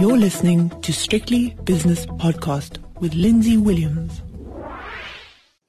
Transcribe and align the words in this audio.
You're 0.00 0.16
listening 0.16 0.70
to 0.80 0.94
Strictly 0.94 1.50
Business 1.64 2.06
Podcast 2.06 2.78
with 3.00 3.12
Lindsay 3.12 3.58
Williams. 3.58 4.22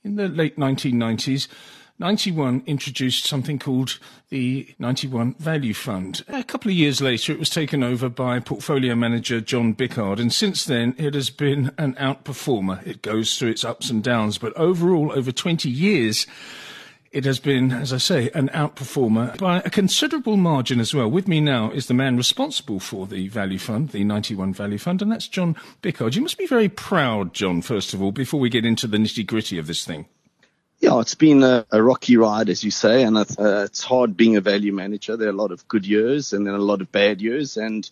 In 0.06 0.16
the 0.16 0.30
late 0.30 0.56
1990s, 0.56 1.50
91 2.00 2.64
introduced 2.66 3.26
something 3.26 3.60
called 3.60 4.00
the 4.30 4.74
91 4.80 5.34
Value 5.34 5.74
Fund. 5.74 6.24
A 6.30 6.46
couple 6.46 6.72
of 6.72 6.78
years 6.78 7.02
later, 7.02 7.34
it 7.34 7.40
was 7.40 7.50
taken 7.50 7.84
over 7.84 8.08
by 8.08 8.40
portfolio 8.40 8.96
manager 8.96 9.42
John 9.42 9.76
Biccard, 9.76 10.18
and 10.18 10.32
since 10.32 10.64
then, 10.64 10.96
it 10.98 11.14
has 11.14 11.30
been 11.30 11.72
an 11.78 11.96
outperformer. 11.96 12.88
It 12.88 13.02
goes 13.02 13.38
through 13.38 13.50
its 13.50 13.66
ups 13.66 13.90
and 13.90 14.02
downs, 14.02 14.38
but 14.38 14.56
overall, 14.56 15.12
over 15.12 15.34
20 15.34 15.70
years, 15.70 16.26
it 17.12 17.26
has 17.26 17.40
been, 17.40 17.72
as 17.72 17.92
I 17.92 17.98
say, 17.98 18.30
an 18.34 18.50
outperformer 18.50 19.38
by 19.38 19.60
a 19.60 19.70
considerable 19.70 20.38
margin 20.38 20.80
as 20.80 20.94
well. 20.94 21.10
With 21.10 21.28
me 21.28 21.42
now 21.42 21.70
is 21.72 21.88
the 21.88 21.94
man 21.94 22.16
responsible 22.16 22.80
for 22.80 23.06
the 23.06 23.28
Value 23.28 23.60
Fund, 23.60 23.90
the 23.90 24.06
91 24.06 24.54
Value 24.54 24.78
Fund, 24.78 25.02
and 25.02 25.12
that's 25.12 25.28
John 25.28 25.58
Biccard. 25.82 26.16
You 26.16 26.22
must 26.22 26.38
be 26.38 26.48
very 26.48 26.70
proud, 26.70 27.34
John, 27.34 27.62
first 27.62 27.94
of 27.94 28.02
all, 28.02 28.14
before 28.14 28.40
we 28.40 28.50
get 28.50 28.66
into 28.66 28.88
the 28.88 28.98
nitty 28.98 29.26
gritty 29.26 29.58
of 29.58 29.68
this 29.68 29.84
thing. 29.84 30.06
Yeah, 30.80 31.00
it's 31.00 31.16
been 31.16 31.44
a, 31.44 31.66
a 31.70 31.84
rocky 31.84 32.16
ride, 32.16 32.50
as 32.50 32.64
you 32.64 32.72
say, 32.72 33.04
and 33.04 33.18
it's, 33.18 33.38
uh, 33.38 33.66
it's 33.66 33.84
hard 33.84 34.16
being 34.16 34.38
a 34.38 34.42
value 34.42 34.74
manager. 34.74 35.18
There 35.18 35.28
are 35.28 35.32
a 35.32 35.36
lot 35.36 35.52
of 35.52 35.68
good 35.68 35.86
years 35.86 36.34
and 36.34 36.48
then 36.48 36.54
a 36.54 36.60
lot 36.60 36.82
of 36.82 36.92
bad 36.92 37.22
years, 37.22 37.58
and 37.58 37.88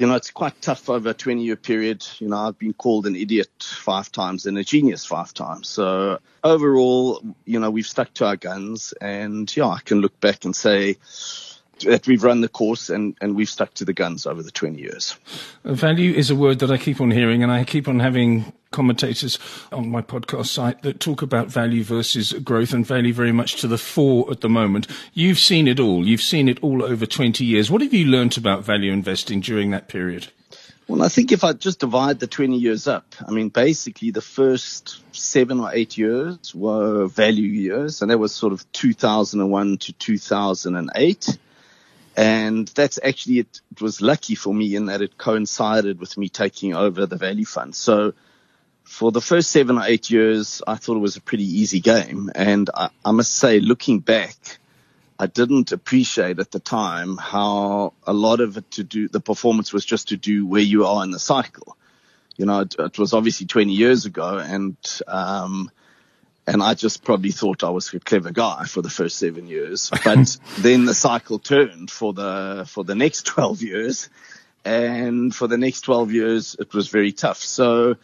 you 0.00 0.06
know, 0.06 0.14
it's 0.14 0.30
quite 0.30 0.62
tough 0.62 0.88
over 0.88 1.10
a 1.10 1.14
20 1.14 1.44
year 1.44 1.56
period. 1.56 2.06
You 2.20 2.28
know, 2.28 2.38
I've 2.38 2.58
been 2.58 2.72
called 2.72 3.06
an 3.06 3.14
idiot 3.14 3.50
five 3.58 4.10
times 4.10 4.46
and 4.46 4.56
a 4.56 4.64
genius 4.64 5.04
five 5.04 5.34
times. 5.34 5.68
So 5.68 6.18
overall, 6.42 7.22
you 7.44 7.60
know, 7.60 7.70
we've 7.70 7.86
stuck 7.86 8.14
to 8.14 8.24
our 8.24 8.36
guns 8.36 8.94
and 8.98 9.54
yeah, 9.54 9.66
I 9.66 9.80
can 9.84 10.00
look 10.00 10.18
back 10.18 10.46
and 10.46 10.56
say, 10.56 10.96
that 11.84 12.06
we've 12.06 12.24
run 12.24 12.40
the 12.40 12.48
course 12.48 12.90
and, 12.90 13.16
and 13.20 13.34
we've 13.34 13.48
stuck 13.48 13.72
to 13.74 13.84
the 13.84 13.92
guns 13.92 14.26
over 14.26 14.42
the 14.42 14.50
20 14.50 14.78
years. 14.78 15.16
Value 15.64 16.12
is 16.12 16.30
a 16.30 16.34
word 16.34 16.58
that 16.58 16.70
I 16.70 16.76
keep 16.76 17.00
on 17.00 17.10
hearing, 17.10 17.42
and 17.42 17.50
I 17.50 17.64
keep 17.64 17.88
on 17.88 18.00
having 18.00 18.52
commentators 18.70 19.36
on 19.72 19.90
my 19.90 20.00
podcast 20.00 20.46
site 20.46 20.82
that 20.82 21.00
talk 21.00 21.22
about 21.22 21.48
value 21.48 21.82
versus 21.82 22.32
growth 22.32 22.72
and 22.72 22.86
value 22.86 23.12
very 23.12 23.32
much 23.32 23.56
to 23.60 23.66
the 23.66 23.78
fore 23.78 24.30
at 24.30 24.42
the 24.42 24.48
moment. 24.48 24.86
You've 25.12 25.40
seen 25.40 25.66
it 25.66 25.80
all. 25.80 26.06
You've 26.06 26.22
seen 26.22 26.48
it 26.48 26.62
all 26.62 26.84
over 26.84 27.04
20 27.04 27.44
years. 27.44 27.70
What 27.70 27.82
have 27.82 27.92
you 27.92 28.06
learnt 28.06 28.36
about 28.36 28.64
value 28.64 28.92
investing 28.92 29.40
during 29.40 29.70
that 29.72 29.88
period? 29.88 30.28
Well, 30.86 31.02
I 31.02 31.08
think 31.08 31.32
if 31.32 31.42
I 31.44 31.52
just 31.52 31.80
divide 31.80 32.20
the 32.20 32.26
20 32.26 32.56
years 32.56 32.86
up, 32.86 33.14
I 33.26 33.32
mean, 33.32 33.48
basically 33.48 34.10
the 34.10 34.20
first 34.20 35.00
seven 35.12 35.60
or 35.60 35.70
eight 35.72 35.98
years 35.98 36.54
were 36.54 37.06
value 37.06 37.48
years, 37.48 38.02
and 38.02 38.10
that 38.10 38.18
was 38.18 38.34
sort 38.34 38.52
of 38.52 38.70
2001 38.72 39.78
to 39.78 39.92
2008. 39.92 41.38
And 42.16 42.68
that's 42.68 42.98
actually, 43.02 43.40
it, 43.40 43.60
it, 43.70 43.80
was 43.80 44.02
lucky 44.02 44.34
for 44.34 44.52
me 44.52 44.74
in 44.74 44.86
that 44.86 45.00
it 45.00 45.16
coincided 45.16 46.00
with 46.00 46.16
me 46.18 46.28
taking 46.28 46.74
over 46.74 47.06
the 47.06 47.16
value 47.16 47.44
fund. 47.44 47.74
So 47.76 48.14
for 48.90 49.12
the 49.12 49.20
first 49.20 49.52
seven 49.52 49.78
or 49.78 49.84
eight 49.84 50.10
years, 50.10 50.62
I 50.66 50.74
thought 50.74 50.96
it 50.96 51.00
was 51.00 51.16
a 51.16 51.20
pretty 51.20 51.44
easy 51.44 51.78
game. 51.78 52.28
And 52.34 52.68
I, 52.74 52.90
I 53.04 53.12
must 53.12 53.32
say, 53.32 53.60
looking 53.60 54.00
back, 54.00 54.34
I 55.16 55.26
didn't 55.26 55.70
appreciate 55.70 56.40
at 56.40 56.50
the 56.50 56.58
time 56.58 57.16
how 57.16 57.92
a 58.04 58.12
lot 58.12 58.40
of 58.40 58.56
it 58.56 58.68
to 58.72 58.82
do, 58.82 59.06
the 59.06 59.20
performance 59.20 59.72
was 59.72 59.84
just 59.84 60.08
to 60.08 60.16
do 60.16 60.44
where 60.44 60.60
you 60.60 60.86
are 60.86 61.04
in 61.04 61.12
the 61.12 61.20
cycle. 61.20 61.76
You 62.36 62.46
know, 62.46 62.62
it, 62.62 62.74
it 62.80 62.98
was 62.98 63.14
obviously 63.14 63.46
20 63.46 63.72
years 63.72 64.06
ago 64.06 64.38
and, 64.38 64.76
um, 65.06 65.70
and 66.48 66.60
I 66.60 66.74
just 66.74 67.04
probably 67.04 67.30
thought 67.30 67.62
I 67.62 67.70
was 67.70 67.94
a 67.94 68.00
clever 68.00 68.32
guy 68.32 68.64
for 68.64 68.82
the 68.82 68.90
first 68.90 69.18
seven 69.18 69.46
years. 69.46 69.88
But 70.04 70.36
then 70.58 70.84
the 70.84 70.94
cycle 70.94 71.38
turned 71.38 71.92
for 71.92 72.12
the, 72.12 72.64
for 72.68 72.82
the 72.82 72.96
next 72.96 73.24
12 73.26 73.62
years. 73.62 74.08
And 74.64 75.32
for 75.32 75.46
the 75.46 75.58
next 75.58 75.82
12 75.82 76.12
years, 76.12 76.56
it 76.58 76.74
was 76.74 76.88
very 76.88 77.12
tough. 77.12 77.38
So 77.38 77.96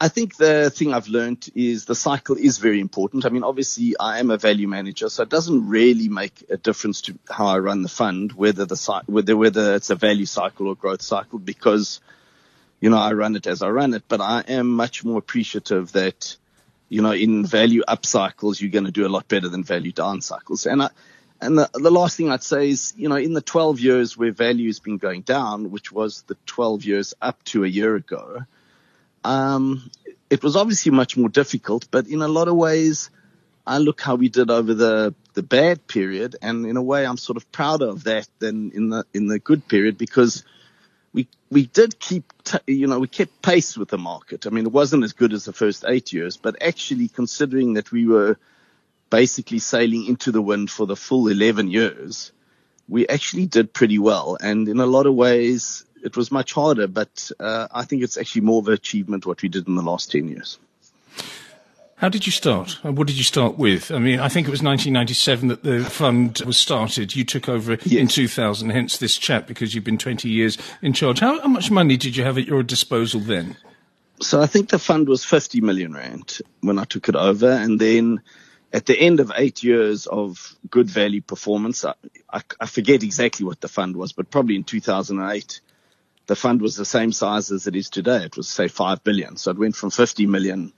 I 0.00 0.08
think 0.08 0.36
the 0.36 0.70
thing 0.70 0.92
I've 0.92 1.08
learned 1.08 1.48
is 1.54 1.84
the 1.84 1.94
cycle 1.94 2.36
is 2.36 2.58
very 2.58 2.80
important. 2.80 3.24
I 3.24 3.28
mean, 3.28 3.44
obviously 3.44 3.94
I 3.98 4.18
am 4.18 4.30
a 4.30 4.36
value 4.36 4.66
manager, 4.66 5.08
so 5.08 5.22
it 5.22 5.28
doesn't 5.28 5.68
really 5.68 6.08
make 6.08 6.44
a 6.50 6.56
difference 6.56 7.02
to 7.02 7.18
how 7.30 7.46
I 7.46 7.58
run 7.58 7.82
the 7.82 7.88
fund, 7.88 8.32
whether 8.32 8.64
the, 8.66 9.02
whether, 9.06 9.36
whether 9.36 9.74
it's 9.76 9.90
a 9.90 9.94
value 9.94 10.26
cycle 10.26 10.66
or 10.66 10.74
growth 10.74 11.00
cycle, 11.00 11.38
because, 11.38 12.00
you 12.80 12.90
know, 12.90 12.98
I 12.98 13.12
run 13.12 13.36
it 13.36 13.46
as 13.46 13.62
I 13.62 13.68
run 13.68 13.94
it, 13.94 14.02
but 14.08 14.20
I 14.20 14.42
am 14.48 14.72
much 14.72 15.04
more 15.04 15.18
appreciative 15.18 15.92
that, 15.92 16.36
you 16.88 17.00
know, 17.00 17.12
in 17.12 17.46
value 17.46 17.82
up 17.86 18.04
cycles, 18.04 18.60
you're 18.60 18.72
going 18.72 18.86
to 18.86 18.90
do 18.90 19.06
a 19.06 19.08
lot 19.08 19.28
better 19.28 19.48
than 19.48 19.62
value 19.62 19.92
down 19.92 20.20
cycles. 20.20 20.66
And 20.66 20.82
I, 20.82 20.90
and 21.40 21.56
the, 21.56 21.70
the 21.72 21.90
last 21.90 22.16
thing 22.16 22.30
I'd 22.30 22.42
say 22.42 22.70
is, 22.70 22.94
you 22.96 23.08
know, 23.08 23.16
in 23.16 23.32
the 23.32 23.40
12 23.40 23.78
years 23.78 24.16
where 24.16 24.32
value 24.32 24.66
has 24.68 24.80
been 24.80 24.98
going 24.98 25.22
down, 25.22 25.70
which 25.70 25.92
was 25.92 26.22
the 26.22 26.36
12 26.46 26.84
years 26.84 27.14
up 27.22 27.42
to 27.44 27.64
a 27.64 27.68
year 27.68 27.94
ago, 27.96 28.44
um, 29.24 29.90
it 30.30 30.42
was 30.42 30.56
obviously 30.56 30.92
much 30.92 31.16
more 31.16 31.28
difficult, 31.28 31.88
but 31.90 32.06
in 32.06 32.22
a 32.22 32.28
lot 32.28 32.48
of 32.48 32.56
ways, 32.56 33.10
I 33.66 33.78
look 33.78 34.00
how 34.00 34.16
we 34.16 34.28
did 34.28 34.50
over 34.50 34.74
the, 34.74 35.14
the 35.34 35.42
bad 35.42 35.86
period. 35.86 36.36
And 36.42 36.66
in 36.66 36.76
a 36.76 36.82
way, 36.82 37.06
I'm 37.06 37.16
sort 37.16 37.36
of 37.36 37.50
prouder 37.50 37.88
of 37.88 38.04
that 38.04 38.28
than 38.38 38.70
in 38.72 38.90
the, 38.90 39.04
in 39.14 39.26
the 39.26 39.38
good 39.38 39.66
period 39.68 39.96
because 39.96 40.44
we 41.14 41.28
we 41.48 41.66
did 41.66 42.00
keep 42.00 42.32
t- 42.42 42.58
you 42.66 42.88
know 42.88 42.98
we 42.98 43.06
kept 43.06 43.40
pace 43.40 43.78
with 43.78 43.88
the 43.88 43.98
market. 43.98 44.46
I 44.46 44.50
mean, 44.50 44.66
it 44.66 44.72
wasn't 44.72 45.04
as 45.04 45.12
good 45.12 45.32
as 45.32 45.44
the 45.44 45.52
first 45.52 45.84
eight 45.86 46.12
years, 46.12 46.36
but 46.36 46.60
actually 46.60 47.08
considering 47.08 47.74
that 47.74 47.92
we 47.92 48.06
were 48.06 48.36
basically 49.10 49.60
sailing 49.60 50.06
into 50.06 50.32
the 50.32 50.42
wind 50.42 50.70
for 50.70 50.86
the 50.86 50.96
full 50.96 51.28
11 51.28 51.70
years, 51.70 52.32
we 52.88 53.06
actually 53.06 53.46
did 53.46 53.72
pretty 53.72 53.98
well. 53.98 54.36
And 54.40 54.68
in 54.68 54.80
a 54.80 54.86
lot 54.86 55.06
of 55.06 55.14
ways, 55.14 55.84
it 56.04 56.16
was 56.16 56.30
much 56.30 56.52
harder, 56.52 56.86
but 56.86 57.30
uh, 57.40 57.66
I 57.72 57.84
think 57.84 58.02
it's 58.02 58.16
actually 58.16 58.42
more 58.42 58.60
of 58.60 58.68
an 58.68 58.74
achievement 58.74 59.26
what 59.26 59.42
we 59.42 59.48
did 59.48 59.66
in 59.66 59.74
the 59.74 59.82
last 59.82 60.12
10 60.12 60.28
years. 60.28 60.58
How 61.96 62.08
did 62.10 62.26
you 62.26 62.32
start? 62.32 62.72
What 62.82 63.06
did 63.06 63.16
you 63.16 63.24
start 63.24 63.56
with? 63.56 63.90
I 63.90 63.98
mean, 63.98 64.20
I 64.20 64.28
think 64.28 64.46
it 64.46 64.50
was 64.50 64.62
1997 64.62 65.48
that 65.48 65.62
the 65.62 65.84
fund 65.84 66.42
was 66.44 66.58
started. 66.58 67.16
You 67.16 67.24
took 67.24 67.48
over 67.48 67.78
yes. 67.84 67.92
in 67.92 68.08
2000, 68.08 68.70
hence 68.70 68.98
this 68.98 69.16
chat, 69.16 69.46
because 69.46 69.74
you've 69.74 69.84
been 69.84 69.96
20 69.96 70.28
years 70.28 70.58
in 70.82 70.92
charge. 70.92 71.20
How, 71.20 71.40
how, 71.40 71.48
much 71.48 71.70
money 71.70 71.96
did 71.96 72.16
you 72.16 72.24
have 72.24 72.36
at 72.36 72.46
your 72.46 72.62
disposal 72.62 73.20
then? 73.20 73.56
So 74.20 74.42
I 74.42 74.46
think 74.46 74.68
the 74.68 74.78
fund 74.78 75.08
was 75.08 75.24
50 75.24 75.60
million 75.62 75.94
rand 75.94 76.40
when 76.60 76.78
I 76.78 76.84
took 76.84 77.08
it 77.08 77.16
over. 77.16 77.50
And 77.50 77.80
then 77.80 78.20
at 78.72 78.86
the 78.86 78.98
end 78.98 79.20
of 79.20 79.32
eight 79.36 79.62
years 79.62 80.06
of 80.06 80.56
good 80.68 80.90
value 80.90 81.22
performance, 81.22 81.84
I, 81.84 81.94
I, 82.30 82.42
I 82.60 82.66
forget 82.66 83.02
exactly 83.02 83.46
what 83.46 83.60
the 83.60 83.68
fund 83.68 83.96
was, 83.96 84.12
but 84.12 84.30
probably 84.30 84.56
in 84.56 84.64
2008, 84.64 85.60
the 86.26 86.36
fund 86.36 86.62
was 86.62 86.76
the 86.76 86.84
same 86.84 87.12
size 87.12 87.50
as 87.50 87.66
it 87.66 87.76
is 87.76 87.90
today. 87.90 88.24
It 88.24 88.36
was 88.36 88.48
say 88.48 88.68
5 88.68 89.04
billion. 89.04 89.36
So 89.36 89.50
it 89.50 89.58
went 89.58 89.76
from 89.76 89.90
50 89.90 90.26
million 90.26 90.72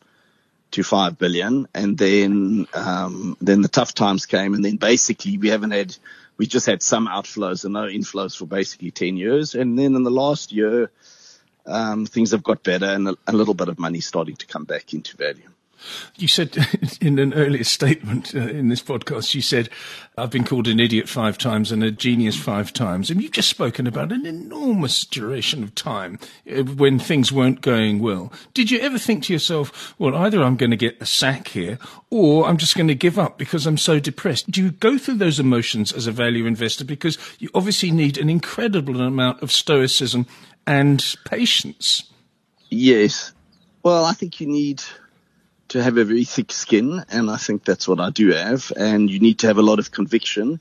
to 0.72 0.82
5 0.82 1.18
billion. 1.18 1.68
And 1.74 1.96
then, 1.96 2.66
um, 2.74 3.36
then 3.40 3.62
the 3.62 3.68
tough 3.68 3.94
times 3.94 4.26
came. 4.26 4.54
And 4.54 4.64
then 4.64 4.76
basically 4.76 5.38
we 5.38 5.48
haven't 5.48 5.70
had, 5.70 5.96
we 6.36 6.46
just 6.46 6.66
had 6.66 6.82
some 6.82 7.06
outflows 7.06 7.64
and 7.64 7.74
no 7.74 7.84
inflows 7.84 8.36
for 8.36 8.46
basically 8.46 8.90
10 8.90 9.16
years. 9.16 9.54
And 9.54 9.78
then 9.78 9.94
in 9.94 10.02
the 10.02 10.10
last 10.10 10.52
year, 10.52 10.90
um, 11.64 12.06
things 12.06 12.32
have 12.32 12.42
got 12.42 12.62
better 12.62 12.86
and 12.86 13.08
a, 13.08 13.16
a 13.26 13.32
little 13.32 13.54
bit 13.54 13.68
of 13.68 13.78
money 13.78 14.00
starting 14.00 14.36
to 14.36 14.46
come 14.46 14.64
back 14.64 14.94
into 14.94 15.16
value. 15.16 15.48
You 16.16 16.28
said 16.28 16.56
in 17.00 17.18
an 17.18 17.34
earlier 17.34 17.64
statement 17.64 18.34
uh, 18.34 18.38
in 18.38 18.68
this 18.68 18.82
podcast, 18.82 19.34
you 19.34 19.42
said, 19.42 19.68
I've 20.16 20.30
been 20.30 20.44
called 20.44 20.68
an 20.68 20.80
idiot 20.80 21.08
five 21.08 21.38
times 21.38 21.70
and 21.70 21.82
a 21.82 21.90
genius 21.90 22.36
five 22.36 22.72
times. 22.72 23.10
And 23.10 23.22
you've 23.22 23.32
just 23.32 23.48
spoken 23.48 23.86
about 23.86 24.12
an 24.12 24.26
enormous 24.26 25.04
duration 25.04 25.62
of 25.62 25.74
time 25.74 26.18
uh, 26.50 26.62
when 26.62 26.98
things 26.98 27.32
weren't 27.32 27.60
going 27.60 27.98
well. 27.98 28.32
Did 28.54 28.70
you 28.70 28.80
ever 28.80 28.98
think 28.98 29.24
to 29.24 29.32
yourself, 29.32 29.94
well, 29.98 30.16
either 30.16 30.42
I'm 30.42 30.56
going 30.56 30.70
to 30.70 30.76
get 30.76 31.00
a 31.00 31.06
sack 31.06 31.48
here 31.48 31.78
or 32.10 32.46
I'm 32.46 32.56
just 32.56 32.76
going 32.76 32.88
to 32.88 32.94
give 32.94 33.18
up 33.18 33.38
because 33.38 33.66
I'm 33.66 33.78
so 33.78 34.00
depressed? 34.00 34.50
Do 34.50 34.62
you 34.62 34.70
go 34.70 34.98
through 34.98 35.16
those 35.16 35.38
emotions 35.38 35.92
as 35.92 36.06
a 36.06 36.12
value 36.12 36.46
investor? 36.46 36.84
Because 36.84 37.18
you 37.38 37.50
obviously 37.54 37.90
need 37.90 38.18
an 38.18 38.30
incredible 38.30 39.00
amount 39.00 39.42
of 39.42 39.52
stoicism 39.52 40.26
and 40.66 41.14
patience. 41.24 42.10
Yes. 42.70 43.32
Well, 43.82 44.04
I 44.04 44.12
think 44.12 44.40
you 44.40 44.46
need 44.46 44.82
to 45.68 45.82
have 45.82 45.96
a 45.96 46.04
very 46.04 46.24
thick 46.24 46.52
skin, 46.52 47.04
and 47.10 47.30
I 47.30 47.36
think 47.36 47.64
that's 47.64 47.88
what 47.88 48.00
I 48.00 48.10
do 48.10 48.32
have. 48.32 48.72
And 48.76 49.10
you 49.10 49.18
need 49.18 49.40
to 49.40 49.48
have 49.48 49.58
a 49.58 49.62
lot 49.62 49.78
of 49.78 49.90
conviction. 49.90 50.60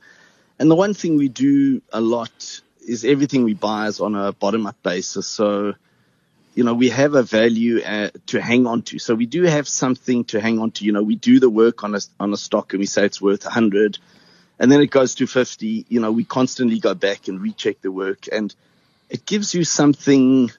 And 0.60 0.72
the 0.72 0.76
one 0.76 0.94
thing 0.94 1.18
we 1.18 1.30
do 1.30 1.82
a 1.92 2.02
lot 2.02 2.62
is 2.88 3.06
everything 3.06 3.44
we 3.44 3.54
buy 3.54 3.88
is 3.88 4.00
on 4.00 4.16
a 4.16 4.32
bottom 4.32 4.66
up 4.68 4.82
basis. 4.84 5.28
So, 5.28 5.74
you 6.54 6.64
know, 6.64 6.74
we 6.74 6.90
have 6.90 7.16
a 7.16 7.24
value 7.24 7.82
uh, 7.82 8.10
to 8.28 8.42
hang 8.42 8.68
on 8.68 8.84
to. 8.84 9.00
So 9.00 9.16
we 9.16 9.26
do 9.26 9.44
have 9.44 9.68
something 9.68 10.24
to 10.26 10.40
hang 10.40 10.60
on 10.60 10.72
to. 10.72 10.86
You 10.86 10.92
know, 10.92 11.04
we 11.04 11.16
do 11.16 11.40
the 11.40 11.50
work 11.50 11.84
on 11.84 11.96
a, 11.96 12.00
on 12.20 12.32
a 12.34 12.38
stock 12.38 12.74
and 12.74 12.80
we 12.80 12.86
say 12.86 13.06
it's 13.06 13.22
worth 13.22 13.44
100 13.44 13.98
and 14.60 14.72
then 14.72 14.82
it 14.82 14.92
goes 14.92 15.16
to 15.16 15.28
50. 15.28 15.86
You 15.90 16.00
know, 16.00 16.12
we 16.12 16.24
constantly 16.24 16.80
go 16.80 16.94
back 16.94 17.28
and 17.28 17.42
recheck 17.42 17.82
the 17.82 17.92
work 17.92 18.28
and 18.32 18.54
it 19.10 19.26
gives 19.26 19.54
you 19.54 19.64
something 19.64 20.52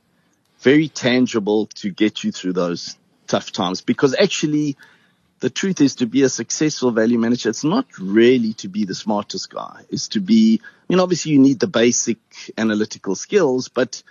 very 0.60 0.88
tangible 0.88 1.66
to 1.66 1.90
get 1.90 2.24
you 2.24 2.32
through 2.32 2.52
those 2.52 2.96
tough 3.26 3.52
times 3.52 3.80
because 3.80 4.14
actually 4.18 4.76
the 5.40 5.50
truth 5.50 5.80
is 5.80 5.96
to 5.96 6.06
be 6.06 6.22
a 6.22 6.28
successful 6.28 6.90
value 6.90 7.18
manager, 7.18 7.50
it's 7.50 7.64
not 7.64 7.86
really 7.98 8.54
to 8.54 8.68
be 8.68 8.84
the 8.84 8.94
smartest 8.94 9.50
guy. 9.50 9.82
It's 9.90 10.08
to 10.08 10.20
be, 10.20 10.60
I 10.62 10.92
mean, 10.92 11.00
obviously 11.00 11.32
you 11.32 11.38
need 11.38 11.60
the 11.60 11.66
basic 11.66 12.18
analytical 12.56 13.14
skills, 13.14 13.68
but 13.68 14.02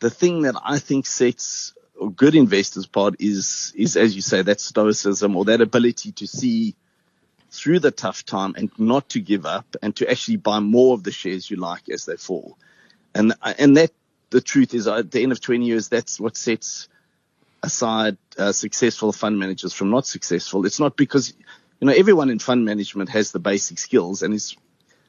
the 0.00 0.10
thing 0.10 0.42
that 0.42 0.56
I 0.64 0.78
think 0.78 1.06
sets 1.06 1.74
a 2.00 2.08
good 2.08 2.34
investors 2.34 2.84
apart 2.84 3.16
is, 3.18 3.72
is 3.76 3.96
as 3.96 4.14
you 4.14 4.22
say, 4.22 4.42
that 4.42 4.60
stoicism 4.60 5.36
or 5.36 5.44
that 5.46 5.60
ability 5.60 6.12
to 6.12 6.26
see 6.26 6.74
through 7.50 7.80
the 7.80 7.90
tough 7.90 8.24
time 8.24 8.54
and 8.56 8.70
not 8.78 9.08
to 9.10 9.20
give 9.20 9.46
up 9.46 9.76
and 9.82 9.94
to 9.96 10.10
actually 10.10 10.36
buy 10.36 10.60
more 10.60 10.94
of 10.94 11.02
the 11.02 11.12
shares 11.12 11.50
you 11.50 11.56
like 11.56 11.88
as 11.88 12.04
they 12.04 12.16
fall. 12.16 12.58
And, 13.14 13.34
and 13.42 13.76
that, 13.76 13.90
the 14.30 14.40
truth 14.40 14.74
is 14.74 14.86
at 14.86 15.10
the 15.10 15.22
end 15.22 15.32
of 15.32 15.40
20 15.40 15.64
years, 15.64 15.88
that's 15.88 16.20
what 16.20 16.36
sets 16.36 16.88
aside 17.62 18.18
uh, 18.38 18.52
successful 18.52 19.12
fund 19.12 19.38
managers 19.38 19.72
from 19.72 19.90
not 19.90 20.06
successful. 20.06 20.64
It's 20.66 20.80
not 20.80 20.96
because, 20.96 21.34
you 21.80 21.86
know, 21.86 21.92
everyone 21.92 22.30
in 22.30 22.38
fund 22.38 22.64
management 22.64 23.10
has 23.10 23.32
the 23.32 23.38
basic 23.38 23.78
skills 23.78 24.22
and 24.22 24.32
is 24.34 24.56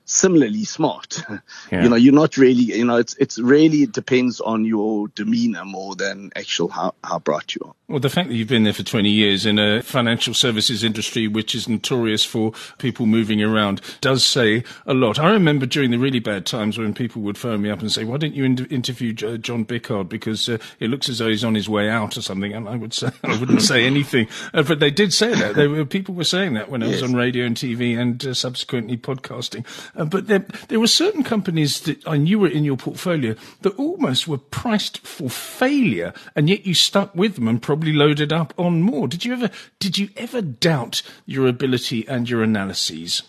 similarly 0.05 0.65
smart. 0.65 1.21
Yeah. 1.71 1.83
You 1.83 1.89
know, 1.89 1.95
you're 1.97 2.13
not 2.13 2.37
really, 2.37 2.63
you 2.63 2.85
know, 2.85 2.95
it's, 2.97 3.15
it's 3.17 3.37
really 3.37 3.83
it 3.83 3.91
depends 3.91 4.41
on 4.41 4.65
your 4.65 5.07
demeanor 5.09 5.65
more 5.65 5.95
than 5.95 6.31
actual 6.35 6.67
how, 6.67 6.95
how 7.03 7.19
bright 7.19 7.53
you 7.53 7.61
are. 7.63 7.75
Well, 7.89 7.99
the 7.99 8.09
fact 8.09 8.29
that 8.29 8.35
you've 8.35 8.47
been 8.47 8.65
there 8.65 8.73
for 8.73 8.83
20 8.83 9.09
years 9.09 9.47
in 9.47 9.57
a 9.57 9.81
financial 9.81 10.35
services 10.35 10.83
industry, 10.83 11.27
which 11.27 11.55
is 11.55 11.67
notorious 11.67 12.23
for 12.23 12.53
people 12.77 13.07
moving 13.07 13.41
around, 13.41 13.81
does 13.99 14.23
say 14.23 14.63
a 14.85 14.93
lot. 14.93 15.17
I 15.17 15.31
remember 15.31 15.65
during 15.65 15.89
the 15.89 15.97
really 15.97 16.19
bad 16.19 16.45
times 16.45 16.77
when 16.77 16.93
people 16.93 17.23
would 17.23 17.35
phone 17.35 17.63
me 17.63 17.71
up 17.71 17.79
and 17.79 17.91
say, 17.91 18.03
why 18.03 18.17
didn't 18.17 18.35
you 18.35 18.43
in- 18.43 18.65
interview 18.67 19.11
John 19.13 19.65
Biccard? 19.65 20.07
Because 20.07 20.47
uh, 20.47 20.59
it 20.79 20.91
looks 20.91 21.09
as 21.09 21.17
though 21.17 21.29
he's 21.29 21.43
on 21.43 21.55
his 21.55 21.67
way 21.67 21.89
out 21.89 22.15
or 22.15 22.21
something. 22.21 22.53
And 22.53 22.69
I 22.69 22.75
would 22.75 22.93
say, 22.93 23.09
I 23.23 23.39
wouldn't 23.39 23.63
say 23.63 23.85
anything. 23.85 24.27
Uh, 24.53 24.61
but 24.61 24.79
they 24.79 24.91
did 24.91 25.11
say 25.11 25.33
that. 25.33 25.55
Were, 25.57 25.83
people 25.83 26.13
were 26.13 26.23
saying 26.23 26.53
that 26.53 26.69
when 26.69 26.83
I 26.83 26.89
was 26.89 27.01
on 27.01 27.15
radio 27.15 27.43
and 27.43 27.57
TV 27.57 27.97
and 27.97 28.23
uh, 28.23 28.35
subsequently 28.35 28.97
podcasting. 28.97 29.65
Uh, 29.95 30.05
but 30.05 30.27
there, 30.27 30.45
there 30.67 30.79
were 30.79 30.85
certain 30.85 31.23
companies 31.23 31.81
that 31.81 32.07
I 32.07 32.17
knew 32.17 32.37
were 32.37 32.47
in 32.49 32.65
your 32.65 32.77
portfolio 32.77 33.33
that 33.61 33.75
almost 33.79 34.27
were 34.27 34.37
priced 34.37 34.99
for 34.99 35.27
failure, 35.27 36.13
and 36.35 36.47
yet 36.47 36.67
you 36.67 36.75
stuck 36.75 37.15
with 37.15 37.33
them 37.33 37.47
and 37.47 37.59
probably 37.59 37.78
loaded 37.83 38.31
up 38.31 38.53
on 38.57 38.81
more. 38.81 39.07
Did 39.07 39.25
you 39.25 39.33
ever 39.33 39.49
did 39.79 39.97
you 39.97 40.09
ever 40.15 40.41
doubt 40.41 41.01
your 41.25 41.47
ability 41.47 42.07
and 42.07 42.29
your 42.29 42.43
analyses? 42.43 43.23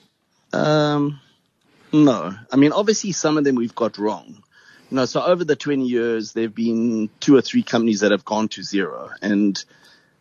Um, 0.52 1.20
no. 1.92 2.34
I 2.52 2.56
mean, 2.56 2.72
obviously, 2.72 3.12
some 3.12 3.38
of 3.38 3.44
them 3.44 3.56
we've 3.56 3.74
got 3.74 3.98
wrong. 3.98 4.42
You 4.90 4.96
know, 4.96 5.04
so 5.04 5.22
over 5.22 5.44
the 5.44 5.56
20 5.56 5.86
years, 5.86 6.32
there 6.32 6.44
have 6.44 6.54
been 6.54 7.10
two 7.20 7.36
or 7.36 7.42
three 7.42 7.62
companies 7.62 8.00
that 8.00 8.10
have 8.10 8.24
gone 8.24 8.48
to 8.48 8.62
zero. 8.62 9.10
And, 9.22 9.62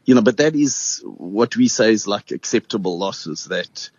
you 0.05 0.13
know, 0.13 0.21
but 0.21 0.37
that 0.37 0.55
is 0.55 1.01
what 1.03 1.55
we 1.55 1.67
say 1.67 1.91
is 1.91 2.07
like 2.07 2.31
acceptable 2.31 2.99
losses 2.99 3.45
that, 3.45 3.89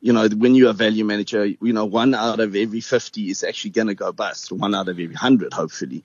you 0.00 0.14
know, 0.14 0.28
when 0.28 0.54
you're 0.54 0.70
a 0.70 0.74
value 0.74 1.04
manager, 1.04 1.44
you 1.44 1.72
know, 1.74 1.84
one 1.84 2.14
out 2.14 2.40
of 2.40 2.56
every 2.56 2.80
50 2.80 3.30
is 3.30 3.44
actually 3.44 3.72
going 3.72 3.88
to 3.88 3.94
go 3.94 4.12
bust, 4.12 4.50
one 4.50 4.74
out 4.74 4.88
of 4.88 4.94
every 4.94 5.08
100, 5.08 5.52
hopefully. 5.52 6.04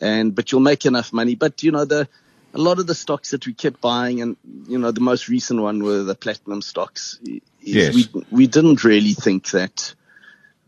And, 0.00 0.34
but 0.34 0.50
you'll 0.50 0.60
make 0.60 0.84
enough 0.84 1.12
money. 1.12 1.36
But, 1.36 1.62
you 1.62 1.70
know, 1.70 1.84
the, 1.84 2.08
a 2.52 2.58
lot 2.58 2.78
of 2.78 2.86
the 2.86 2.94
stocks 2.94 3.30
that 3.30 3.46
we 3.46 3.54
kept 3.54 3.80
buying 3.80 4.22
and, 4.22 4.36
you 4.66 4.78
know, 4.78 4.90
the 4.90 5.00
most 5.00 5.28
recent 5.28 5.60
one 5.60 5.82
were 5.82 6.02
the 6.02 6.14
platinum 6.14 6.62
stocks. 6.62 7.20
Yes. 7.60 7.94
We, 7.94 8.24
we 8.30 8.46
didn't 8.46 8.82
really 8.82 9.14
think 9.14 9.50
that 9.50 9.94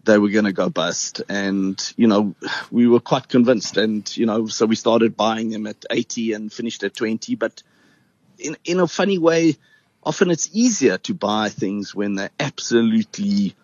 they 0.05 0.19
were 0.19 0.31
going 0.31 0.45
to 0.45 0.53
go 0.53 0.69
bust. 0.69 1.23
And, 1.29 1.81
you 1.97 2.07
know, 2.07 2.35
we 2.71 2.87
were 2.87 3.01
quite 3.01 3.29
convinced. 3.29 3.77
And, 3.77 4.17
you 4.17 4.27
know, 4.27 4.47
so 4.47 4.67
we 4.67 4.77
started 4.77 5.17
buying 5.17 5.51
them 5.51 5.67
at 5.67 5.85
80 5.91 6.35
and 6.35 6.53
finished 6.53 6.83
at 6.85 6.95
20. 6.95 7.35
But 7.35 7.63
in, 8.39 8.57
in 8.65 8.81
a 8.81 8.87
funny 8.87 9.19
way, 9.19 9.57
often 10.05 10.31
it's 10.31 10.51
easier 10.53 10.99
to 10.99 11.15
buy 11.15 11.49
things 11.49 11.95
when 11.95 12.15
they're 12.15 12.31
absolutely 12.39 13.55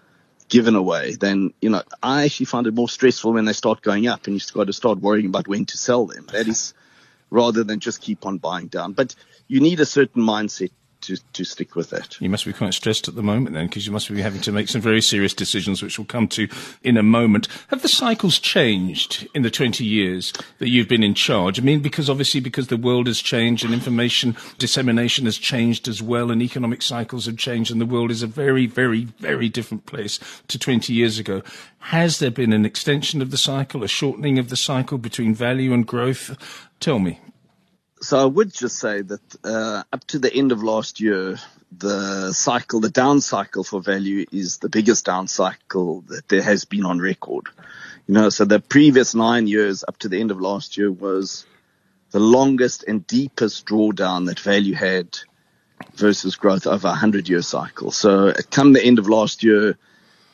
given 0.49 0.75
away 0.75 1.15
than, 1.15 1.53
you 1.61 1.71
know, 1.71 1.83
I 2.03 2.25
actually 2.25 2.47
find 2.47 2.67
it 2.67 2.75
more 2.75 2.89
stressful 2.89 3.35
when 3.35 3.45
they 3.45 3.53
start 3.53 3.83
going 3.83 4.07
up 4.09 4.27
and 4.27 4.35
you've 4.35 4.53
got 4.53 4.67
to 4.67 4.73
start 4.73 5.01
worrying 5.01 5.27
about 5.27 5.47
when 5.47 5.67
to 5.67 5.77
sell 5.77 6.07
them. 6.07 6.27
That 6.33 6.49
is 6.49 6.73
rather 7.31 7.65
than 7.65 7.81
just 7.81 8.01
keep 8.01 8.27
on 8.27 8.39
buying 8.39 8.69
down. 8.69 8.93
But 8.93 9.15
you 9.49 9.61
need 9.61 9.81
a 9.81 9.87
certain 9.87 10.23
mindset 10.23 10.71
to, 11.09 11.17
to 11.33 11.45
stick 11.45 11.75
with 11.75 11.89
that. 11.91 12.21
You 12.21 12.29
must 12.29 12.45
be 12.45 12.53
quite 12.53 12.75
stressed 12.75 13.09
at 13.09 13.15
the 13.15 13.23
moment 13.23 13.55
then, 13.55 13.67
because 13.67 13.87
you 13.87 13.93
must 13.93 14.13
be 14.13 14.21
having 14.21 14.43
to 14.43 14.53
make 14.53 14.69
some 14.69 14.83
very 14.83 15.01
serious 15.01 15.33
decisions, 15.33 15.83
which 15.83 15.99
we'll 15.99 16.07
come 16.07 16.29
to 16.29 16.49
in 16.83 16.99
a 16.99 17.03
moment. 17.03 17.49
Have 17.69 17.81
the 17.81 17.89
cycles 17.89 18.39
changed 18.39 19.27
in 19.35 19.43
the 19.43 19.51
20 19.51 19.85
years 19.85 20.35
that 20.59 20.69
you've 20.69 20.89
been 20.89 21.03
in 21.03 21.15
charge? 21.15 21.59
I 21.59 21.63
mean, 21.63 21.81
because 21.81 22.11
obviously, 22.11 22.41
because 22.41 22.67
the 22.67 22.77
world 22.77 23.07
has 23.07 23.21
changed 23.21 23.65
and 23.65 23.73
information 23.73 24.37
dissemination 24.59 25.25
has 25.25 25.39
changed 25.39 25.89
as 25.89 26.03
well, 26.03 26.31
and 26.31 26.43
economic 26.43 26.83
cycles 26.83 27.25
have 27.25 27.39
changed, 27.39 27.71
and 27.71 27.81
the 27.81 27.87
world 27.87 28.11
is 28.11 28.23
a 28.23 28.27
very, 28.27 28.67
very, 28.67 29.05
very 29.19 29.49
different 29.49 29.87
place 29.87 30.21
to 30.49 30.59
20 30.59 30.93
years 30.93 31.19
ago. 31.19 31.43
Has 31.79 32.19
there 32.19 32.31
been 32.31 32.53
an 32.53 32.67
extension 32.67 33.23
of 33.23 33.31
the 33.31 33.39
cycle, 33.39 33.83
a 33.83 33.89
shortening 33.89 34.39
of 34.39 34.51
the 34.51 34.57
cycle 34.57 34.99
between 34.99 35.35
value 35.35 35.73
and 35.73 35.87
growth? 35.87 36.37
Tell 36.81 36.99
me 36.99 37.19
so 38.01 38.21
I 38.21 38.25
would 38.25 38.53
just 38.53 38.79
say 38.79 39.03
that 39.03 39.37
uh, 39.45 39.83
up 39.93 40.05
to 40.09 40.19
the 40.19 40.33
end 40.33 40.53
of 40.53 40.63
last 40.63 41.01
year, 41.01 41.39
the 41.77 42.33
cycle, 42.33 42.81
the 42.81 42.91
down 42.91 43.21
cycle 43.21 43.65
for 43.65 43.81
value 43.81 44.25
is 44.33 44.59
the 44.59 44.69
biggest 44.69 45.05
down 45.05 45.29
cycle 45.29 46.03
that 46.09 46.29
there 46.29 46.43
has 46.43 46.65
been 46.65 46.85
on 46.85 46.99
record. 46.99 47.45
You 48.07 48.15
know, 48.15 48.31
so 48.31 48.45
the 48.45 48.61
previous 48.61 49.15
nine 49.15 49.47
years 49.47 49.85
up 49.87 49.99
to 49.99 50.09
the 50.09 50.21
end 50.21 50.31
of 50.31 50.41
last 50.41 50.77
year 50.77 50.91
was 50.91 51.45
the 52.11 52.21
longest 52.21 52.85
and 52.89 53.07
deepest 53.07 53.67
drawdown 53.67 54.27
that 54.27 54.41
value 54.41 54.75
had 54.75 55.19
versus 55.95 56.37
growth 56.37 56.67
over 56.67 56.89
a 56.89 56.95
hundred 56.95 57.29
year 57.29 57.43
cycle. 57.43 57.91
So 57.91 58.33
come 58.51 58.73
the 58.73 58.83
end 58.83 58.99
of 58.99 59.09
last 59.09 59.43
year, 59.43 59.77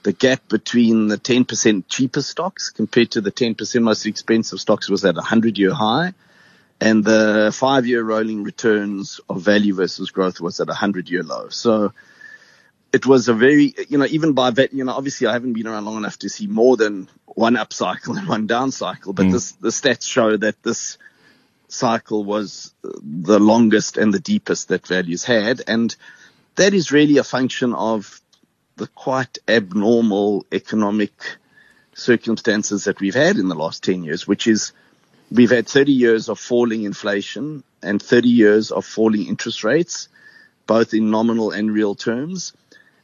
the 0.04 0.12
gap 0.12 0.48
between 0.48 1.08
the 1.08 1.16
10% 1.16 1.84
cheapest 1.88 2.28
stocks 2.28 2.70
compared 2.70 3.10
to 3.12 3.20
the 3.20 3.32
10% 3.32 3.82
most 3.82 4.06
expensive 4.06 4.60
stocks 4.60 4.88
was 4.88 5.04
at 5.04 5.16
a 5.16 5.22
hundred 5.22 5.58
year 5.58 5.72
high 5.72 6.12
and 6.80 7.04
the 7.04 7.52
five 7.54 7.86
year 7.86 8.02
rolling 8.02 8.42
returns 8.42 9.20
of 9.28 9.42
value 9.42 9.74
versus 9.74 10.10
growth 10.10 10.40
was 10.40 10.60
at 10.60 10.68
a 10.68 10.74
hundred 10.74 11.08
year 11.08 11.22
low. 11.22 11.48
So 11.48 11.92
it 12.92 13.06
was 13.06 13.28
a 13.28 13.34
very, 13.34 13.74
you 13.88 13.98
know, 13.98 14.06
even 14.06 14.34
by 14.34 14.50
that, 14.52 14.72
you 14.72 14.84
know, 14.84 14.92
obviously 14.92 15.26
I 15.26 15.32
haven't 15.32 15.54
been 15.54 15.66
around 15.66 15.84
long 15.84 15.96
enough 15.96 16.18
to 16.20 16.28
see 16.28 16.46
more 16.46 16.76
than 16.76 17.08
one 17.26 17.56
up 17.56 17.72
cycle 17.72 18.16
and 18.16 18.28
one 18.28 18.46
down 18.46 18.70
cycle, 18.70 19.12
but 19.12 19.26
mm. 19.26 19.32
this, 19.32 19.52
the 19.52 19.70
stats 19.70 20.08
show 20.08 20.36
that 20.36 20.62
this 20.62 20.98
cycle 21.68 22.24
was 22.24 22.74
the 22.82 23.40
longest 23.40 23.96
and 23.96 24.14
the 24.14 24.20
deepest 24.20 24.68
that 24.68 24.86
values 24.86 25.24
had. 25.24 25.62
And 25.66 25.94
that 26.56 26.74
is 26.74 26.92
really 26.92 27.18
a 27.18 27.24
function 27.24 27.74
of 27.74 28.20
the 28.76 28.86
quite 28.86 29.38
abnormal 29.48 30.46
economic 30.52 31.12
circumstances 31.94 32.84
that 32.84 33.00
we've 33.00 33.14
had 33.14 33.36
in 33.36 33.48
the 33.48 33.54
last 33.54 33.82
10 33.84 34.04
years, 34.04 34.26
which 34.26 34.46
is 34.46 34.72
We've 35.30 35.50
had 35.50 35.66
30 35.66 35.92
years 35.92 36.28
of 36.28 36.38
falling 36.38 36.84
inflation 36.84 37.64
and 37.82 38.00
30 38.00 38.28
years 38.28 38.70
of 38.70 38.84
falling 38.84 39.26
interest 39.26 39.64
rates, 39.64 40.08
both 40.66 40.94
in 40.94 41.10
nominal 41.10 41.50
and 41.50 41.72
real 41.72 41.94
terms. 41.94 42.52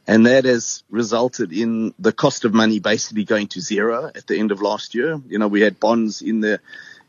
And 0.07 0.25
that 0.25 0.45
has 0.45 0.83
resulted 0.89 1.51
in 1.51 1.93
the 1.99 2.11
cost 2.11 2.45
of 2.45 2.53
money 2.53 2.79
basically 2.79 3.23
going 3.23 3.47
to 3.49 3.61
zero 3.61 4.11
at 4.13 4.27
the 4.27 4.37
end 4.37 4.51
of 4.51 4.61
last 4.61 4.95
year. 4.95 5.21
You 5.27 5.39
know, 5.39 5.47
we 5.47 5.61
had 5.61 5.79
bonds 5.79 6.21
in 6.21 6.41
the, 6.41 6.59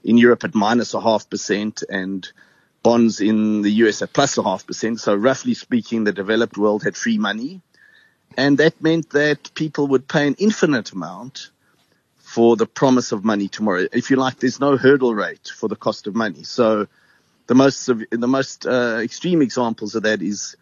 in 0.04 0.18
Europe 0.18 0.44
at 0.44 0.54
minus 0.54 0.94
a 0.94 1.00
half 1.00 1.28
percent 1.28 1.82
and 1.88 2.28
bonds 2.82 3.20
in 3.20 3.62
the 3.62 3.70
US 3.84 4.02
at 4.02 4.12
plus 4.12 4.37
a 4.38 4.42
half 4.42 4.66
percent. 4.66 5.00
So 5.00 5.14
roughly 5.14 5.54
speaking, 5.54 6.04
the 6.04 6.12
developed 6.12 6.58
world 6.58 6.82
had 6.82 6.96
free 6.96 7.18
money. 7.18 7.60
And 8.37 8.58
that 8.58 8.80
meant 8.82 9.10
that 9.10 9.54
people 9.54 9.88
would 9.88 10.08
pay 10.08 10.26
an 10.26 10.34
infinite 10.38 10.92
amount 10.92 11.50
for 12.32 12.56
the 12.56 12.64
promise 12.64 13.12
of 13.12 13.26
money 13.26 13.46
tomorrow. 13.46 13.86
If 13.92 14.08
you 14.08 14.16
like, 14.16 14.38
there's 14.38 14.58
no 14.58 14.78
hurdle 14.78 15.14
rate 15.14 15.52
for 15.54 15.68
the 15.68 15.76
cost 15.76 16.06
of 16.06 16.14
money. 16.14 16.44
So 16.44 16.86
the 17.46 17.54
most 17.54 17.84
the 17.86 18.26
most 18.26 18.64
uh, 18.64 19.00
extreme 19.02 19.42
examples 19.42 19.94
of 19.94 20.04
that 20.04 20.22
is 20.22 20.56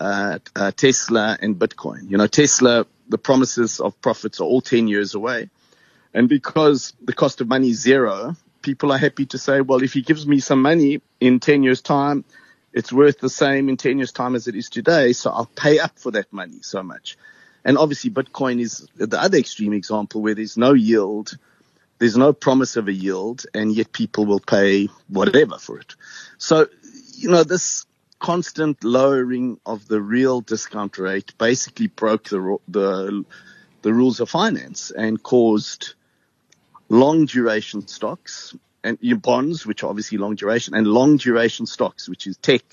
uh, 0.00 0.40
uh, 0.56 0.72
Tesla 0.72 1.38
and 1.40 1.54
Bitcoin. 1.54 2.10
You 2.10 2.16
know, 2.16 2.26
Tesla, 2.26 2.86
the 3.08 3.18
promises 3.18 3.78
of 3.78 4.00
profits 4.00 4.40
are 4.40 4.44
all 4.44 4.60
10 4.60 4.88
years 4.88 5.14
away. 5.14 5.50
And 6.12 6.28
because 6.28 6.92
the 7.00 7.12
cost 7.12 7.40
of 7.40 7.46
money 7.46 7.70
is 7.70 7.80
zero, 7.80 8.34
people 8.62 8.90
are 8.90 8.98
happy 8.98 9.26
to 9.26 9.38
say, 9.38 9.60
well, 9.60 9.84
if 9.84 9.92
he 9.92 10.02
gives 10.02 10.26
me 10.26 10.40
some 10.40 10.62
money 10.62 11.00
in 11.20 11.38
10 11.38 11.62
years 11.62 11.80
time, 11.80 12.24
it's 12.72 12.92
worth 12.92 13.20
the 13.20 13.30
same 13.30 13.68
in 13.68 13.76
10 13.76 13.98
years 13.98 14.10
time 14.10 14.34
as 14.34 14.48
it 14.48 14.56
is 14.56 14.68
today. 14.68 15.12
So 15.12 15.30
I'll 15.30 15.46
pay 15.54 15.78
up 15.78 15.96
for 15.96 16.10
that 16.10 16.32
money 16.32 16.58
so 16.62 16.82
much. 16.82 17.16
And 17.64 17.78
obviously 17.78 18.10
Bitcoin 18.10 18.60
is 18.60 18.86
the 18.96 19.20
other 19.20 19.38
extreme 19.38 19.72
example 19.72 20.20
where 20.20 20.34
there's 20.34 20.56
no 20.56 20.74
yield. 20.74 21.36
There's 21.98 22.16
no 22.16 22.32
promise 22.32 22.76
of 22.76 22.88
a 22.88 22.92
yield 22.92 23.46
and 23.54 23.72
yet 23.74 23.92
people 23.92 24.26
will 24.26 24.40
pay 24.40 24.88
whatever 25.08 25.58
for 25.58 25.78
it. 25.78 25.94
So, 26.38 26.66
you 27.14 27.30
know, 27.30 27.44
this 27.44 27.86
constant 28.18 28.82
lowering 28.84 29.58
of 29.64 29.86
the 29.88 30.00
real 30.00 30.40
discount 30.40 30.98
rate 30.98 31.32
basically 31.38 31.86
broke 31.86 32.28
the, 32.28 32.58
the, 32.68 33.24
the 33.82 33.92
rules 33.92 34.20
of 34.20 34.28
finance 34.28 34.90
and 34.90 35.22
caused 35.22 35.94
long 36.88 37.26
duration 37.26 37.86
stocks 37.86 38.54
and 38.82 38.98
bonds, 39.22 39.64
which 39.64 39.82
are 39.82 39.88
obviously 39.88 40.18
long 40.18 40.34
duration 40.34 40.74
and 40.74 40.86
long 40.86 41.16
duration 41.16 41.64
stocks, 41.64 42.08
which 42.08 42.26
is 42.26 42.36
tech 42.36 42.64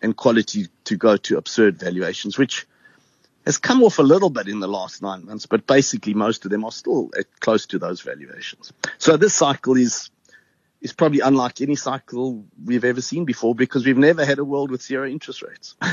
and 0.00 0.16
quality 0.16 0.66
to 0.84 0.96
go 0.96 1.16
to 1.18 1.36
absurd 1.36 1.78
valuations, 1.78 2.38
which 2.38 2.66
has 3.46 3.58
come 3.58 3.82
off 3.82 3.98
a 3.98 4.02
little 4.02 4.30
bit 4.30 4.48
in 4.48 4.60
the 4.60 4.68
last 4.68 5.02
nine 5.02 5.24
months, 5.24 5.46
but 5.46 5.66
basically 5.66 6.14
most 6.14 6.44
of 6.44 6.50
them 6.50 6.64
are 6.64 6.72
still 6.72 7.10
close 7.40 7.66
to 7.66 7.78
those 7.78 8.00
valuations. 8.00 8.72
So 8.98 9.16
this 9.16 9.34
cycle 9.34 9.76
is 9.76 10.10
is 10.80 10.92
probably 10.94 11.20
unlike 11.20 11.60
any 11.60 11.76
cycle 11.76 12.42
we've 12.64 12.84
ever 12.84 13.02
seen 13.02 13.26
before 13.26 13.54
because 13.54 13.84
we've 13.84 13.98
never 13.98 14.24
had 14.24 14.38
a 14.38 14.44
world 14.44 14.70
with 14.70 14.82
zero 14.82 15.06
interest 15.06 15.42
rates. 15.42 15.74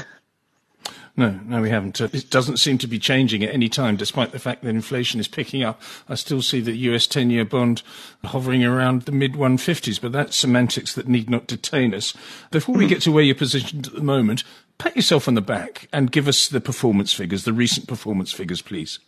No, 1.19 1.39
no, 1.45 1.63
we 1.63 1.71
haven't. 1.71 1.99
It 1.99 2.29
doesn't 2.29 2.57
seem 2.57 2.77
to 2.77 2.85
be 2.85 2.99
changing 2.99 3.43
at 3.43 3.51
any 3.51 3.69
time, 3.69 3.95
despite 3.95 4.31
the 4.31 4.39
fact 4.39 4.61
that 4.61 4.69
inflation 4.69 5.19
is 5.19 5.27
picking 5.27 5.63
up. 5.63 5.81
I 6.07 6.13
still 6.13 6.43
see 6.43 6.61
the 6.61 6.77
US 6.91 7.07
10 7.07 7.31
year 7.31 7.43
bond 7.43 7.81
hovering 8.23 8.63
around 8.63 9.01
the 9.01 9.11
mid 9.11 9.33
150s, 9.33 9.99
but 9.99 10.11
that's 10.11 10.37
semantics 10.37 10.93
that 10.93 11.07
need 11.07 11.27
not 11.27 11.47
detain 11.47 11.95
us. 11.95 12.13
Before 12.51 12.75
we 12.75 12.85
get 12.85 13.01
to 13.01 13.11
where 13.11 13.23
you're 13.23 13.33
positioned 13.33 13.87
at 13.87 13.93
the 13.93 14.01
moment, 14.01 14.43
pat 14.77 14.95
yourself 14.95 15.27
on 15.27 15.33
the 15.33 15.41
back 15.41 15.87
and 15.91 16.11
give 16.11 16.27
us 16.27 16.47
the 16.47 16.61
performance 16.61 17.13
figures, 17.13 17.43
the 17.43 17.53
recent 17.53 17.87
performance 17.87 18.31
figures, 18.31 18.61
please. 18.61 18.99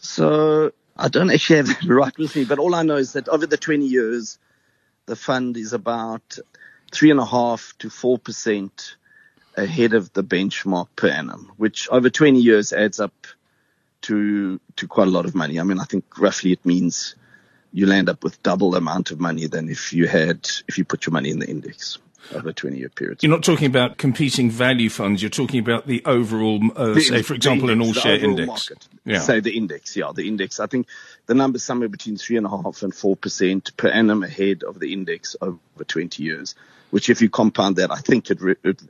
So 0.00 0.72
I 0.96 1.08
don't 1.08 1.30
actually 1.30 1.56
have 1.56 1.66
that 1.68 1.84
right 1.86 2.16
with 2.18 2.34
me, 2.36 2.44
but 2.44 2.58
all 2.58 2.74
I 2.74 2.82
know 2.82 2.96
is 2.96 3.12
that 3.12 3.28
over 3.28 3.46
the 3.46 3.56
20 3.56 3.86
years, 3.86 4.38
the 5.06 5.16
fund 5.16 5.56
is 5.56 5.72
about 5.72 6.38
three 6.92 7.10
and 7.10 7.20
a 7.20 7.24
half 7.24 7.72
to 7.78 7.90
four 7.90 8.18
percent 8.18 8.96
ahead 9.56 9.92
of 9.92 10.12
the 10.12 10.24
benchmark 10.24 10.88
per 10.96 11.08
annum, 11.08 11.52
which 11.56 11.88
over 11.90 12.08
20 12.08 12.40
years 12.40 12.72
adds 12.72 13.00
up 13.00 13.26
to 14.02 14.60
to 14.76 14.88
quite 14.88 15.08
a 15.08 15.10
lot 15.10 15.24
of 15.24 15.34
money. 15.34 15.60
I 15.60 15.62
mean, 15.62 15.80
I 15.80 15.84
think 15.84 16.18
roughly 16.18 16.52
it 16.52 16.64
means 16.64 17.14
you'll 17.72 17.92
end 17.92 18.08
up 18.08 18.22
with 18.22 18.42
double 18.42 18.70
the 18.70 18.78
amount 18.78 19.10
of 19.10 19.20
money 19.20 19.46
than 19.46 19.68
if 19.68 19.92
you 19.92 20.06
had 20.06 20.48
if 20.68 20.78
you 20.78 20.84
put 20.84 21.06
your 21.06 21.12
money 21.12 21.30
in 21.30 21.38
the 21.38 21.48
index 21.48 21.98
over 22.34 22.50
a 22.50 22.52
20 22.52 22.78
year 22.78 22.88
period. 22.88 23.22
You're 23.22 23.30
not 23.30 23.44
talking 23.44 23.66
about 23.66 23.98
competing 23.98 24.50
value 24.50 24.90
funds. 24.90 25.22
You're 25.22 25.30
talking 25.30 25.60
about 25.60 25.86
the 25.86 26.02
overall, 26.04 26.60
uh, 26.76 26.94
the, 26.94 27.00
say, 27.00 27.22
for 27.22 27.34
example, 27.34 27.70
index, 27.70 27.90
an 27.90 27.96
all 27.96 28.02
share 28.02 28.24
index. 28.24 28.46
Market. 28.46 28.88
Yeah. 29.04 29.18
Say 29.18 29.40
the 29.40 29.56
index. 29.56 29.96
Yeah, 29.96 30.12
the 30.14 30.28
index. 30.28 30.60
I 30.60 30.66
think 30.66 30.86
the 31.26 31.34
number's 31.34 31.64
somewhere 31.64 31.88
between 31.88 32.16
three 32.16 32.36
and 32.36 32.46
a 32.46 32.50
half 32.50 32.82
and 32.82 32.94
four 32.94 33.16
percent 33.16 33.76
per 33.76 33.88
annum 33.88 34.22
ahead 34.22 34.62
of 34.62 34.78
the 34.78 34.92
index 34.92 35.36
over 35.40 35.58
20 35.86 36.22
years, 36.22 36.54
which 36.90 37.10
if 37.10 37.20
you 37.20 37.30
compound 37.30 37.76
that, 37.76 37.90
I 37.90 37.98
think 37.98 38.30
it, 38.30 38.38
it 38.62 38.82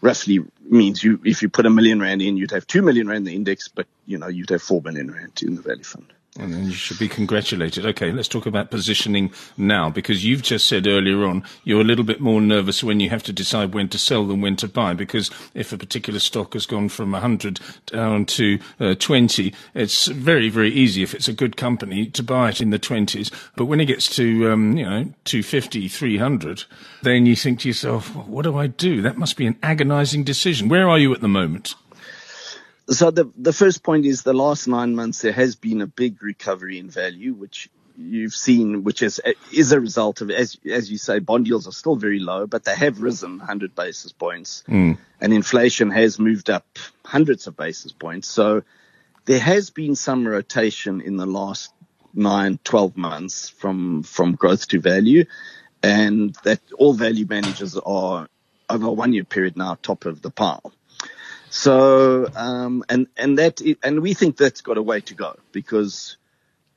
roughly 0.00 0.40
means 0.64 1.02
you, 1.02 1.20
if 1.24 1.42
you 1.42 1.48
put 1.48 1.66
a 1.66 1.70
million 1.70 2.00
rand 2.00 2.22
in, 2.22 2.36
you'd 2.36 2.52
have 2.52 2.66
two 2.66 2.82
million 2.82 3.08
rand 3.08 3.18
in 3.18 3.24
the 3.24 3.34
index, 3.34 3.68
but 3.68 3.86
you 4.06 4.18
know, 4.18 4.28
you'd 4.28 4.50
have 4.50 4.62
four 4.62 4.80
million 4.82 5.12
rand 5.12 5.42
in 5.42 5.56
the 5.56 5.62
value 5.62 5.84
fund. 5.84 6.12
And 6.38 6.54
then 6.54 6.66
you 6.66 6.72
should 6.72 6.98
be 6.98 7.08
congratulated. 7.08 7.84
Okay, 7.84 8.12
let's 8.12 8.28
talk 8.28 8.46
about 8.46 8.70
positioning 8.70 9.32
now 9.56 9.90
because 9.90 10.24
you've 10.24 10.42
just 10.42 10.68
said 10.68 10.86
earlier 10.86 11.24
on 11.24 11.42
you're 11.64 11.80
a 11.80 11.84
little 11.84 12.04
bit 12.04 12.20
more 12.20 12.40
nervous 12.40 12.84
when 12.84 13.00
you 13.00 13.10
have 13.10 13.24
to 13.24 13.32
decide 13.32 13.74
when 13.74 13.88
to 13.88 13.98
sell 13.98 14.24
than 14.24 14.40
when 14.40 14.54
to 14.56 14.68
buy 14.68 14.94
because 14.94 15.30
if 15.54 15.72
a 15.72 15.78
particular 15.78 16.20
stock 16.20 16.52
has 16.52 16.64
gone 16.64 16.88
from 16.88 17.10
100 17.12 17.60
down 17.86 18.24
to 18.26 18.58
uh, 18.78 18.94
20, 18.94 19.52
it's 19.74 20.06
very, 20.06 20.48
very 20.48 20.70
easy 20.70 21.02
if 21.02 21.14
it's 21.14 21.28
a 21.28 21.32
good 21.32 21.56
company 21.56 22.06
to 22.06 22.22
buy 22.22 22.50
it 22.50 22.60
in 22.60 22.70
the 22.70 22.78
20s. 22.78 23.32
But 23.56 23.64
when 23.66 23.80
it 23.80 23.86
gets 23.86 24.08
to, 24.16 24.52
um, 24.52 24.76
you 24.76 24.84
know, 24.84 25.04
250, 25.24 25.88
300, 25.88 26.64
then 27.02 27.26
you 27.26 27.34
think 27.34 27.60
to 27.60 27.68
yourself, 27.68 28.14
what 28.14 28.42
do 28.42 28.56
I 28.56 28.68
do? 28.68 29.02
That 29.02 29.18
must 29.18 29.36
be 29.36 29.46
an 29.46 29.58
agonizing 29.62 30.24
decision. 30.24 30.68
Where 30.68 30.88
are 30.88 30.98
you 30.98 31.12
at 31.12 31.20
the 31.20 31.28
moment? 31.28 31.74
So 32.90 33.10
the 33.10 33.30
the 33.36 33.52
first 33.52 33.82
point 33.82 34.06
is 34.06 34.22
the 34.22 34.32
last 34.32 34.66
nine 34.66 34.94
months 34.94 35.20
there 35.22 35.32
has 35.32 35.56
been 35.56 35.82
a 35.82 35.86
big 35.86 36.22
recovery 36.22 36.78
in 36.78 36.88
value, 36.88 37.34
which 37.34 37.68
you've 37.98 38.34
seen, 38.34 38.84
which 38.84 39.02
is 39.02 39.20
is 39.52 39.72
a 39.72 39.80
result 39.80 40.20
of 40.20 40.30
as 40.30 40.56
as 40.64 40.90
you 40.90 40.96
say, 40.96 41.18
bond 41.18 41.46
yields 41.46 41.66
are 41.66 41.72
still 41.72 41.96
very 41.96 42.18
low, 42.18 42.46
but 42.46 42.64
they 42.64 42.74
have 42.74 43.02
risen 43.02 43.38
100 43.38 43.74
basis 43.74 44.12
points, 44.12 44.64
mm. 44.68 44.96
and 45.20 45.32
inflation 45.34 45.90
has 45.90 46.18
moved 46.18 46.48
up 46.48 46.64
hundreds 47.04 47.46
of 47.46 47.56
basis 47.56 47.92
points. 47.92 48.28
So 48.28 48.62
there 49.26 49.40
has 49.40 49.68
been 49.68 49.94
some 49.94 50.26
rotation 50.26 51.02
in 51.02 51.16
the 51.16 51.26
last 51.26 51.70
nine, 52.14 52.58
12 52.64 52.96
months 52.96 53.50
from 53.50 54.02
from 54.02 54.34
growth 54.34 54.66
to 54.68 54.80
value, 54.80 55.26
and 55.82 56.34
that 56.44 56.60
all 56.78 56.94
value 56.94 57.26
managers 57.28 57.76
are 57.76 58.28
over 58.70 58.86
a 58.86 58.92
one 58.92 59.12
year 59.12 59.24
period 59.24 59.56
now 59.56 59.76
top 59.82 60.06
of 60.06 60.22
the 60.22 60.30
pile. 60.30 60.72
So, 61.50 62.26
um, 62.34 62.84
and, 62.88 63.06
and 63.16 63.38
that, 63.38 63.60
and 63.82 64.00
we 64.00 64.14
think 64.14 64.36
that's 64.36 64.60
got 64.60 64.76
a 64.76 64.82
way 64.82 65.00
to 65.02 65.14
go 65.14 65.36
because 65.52 66.16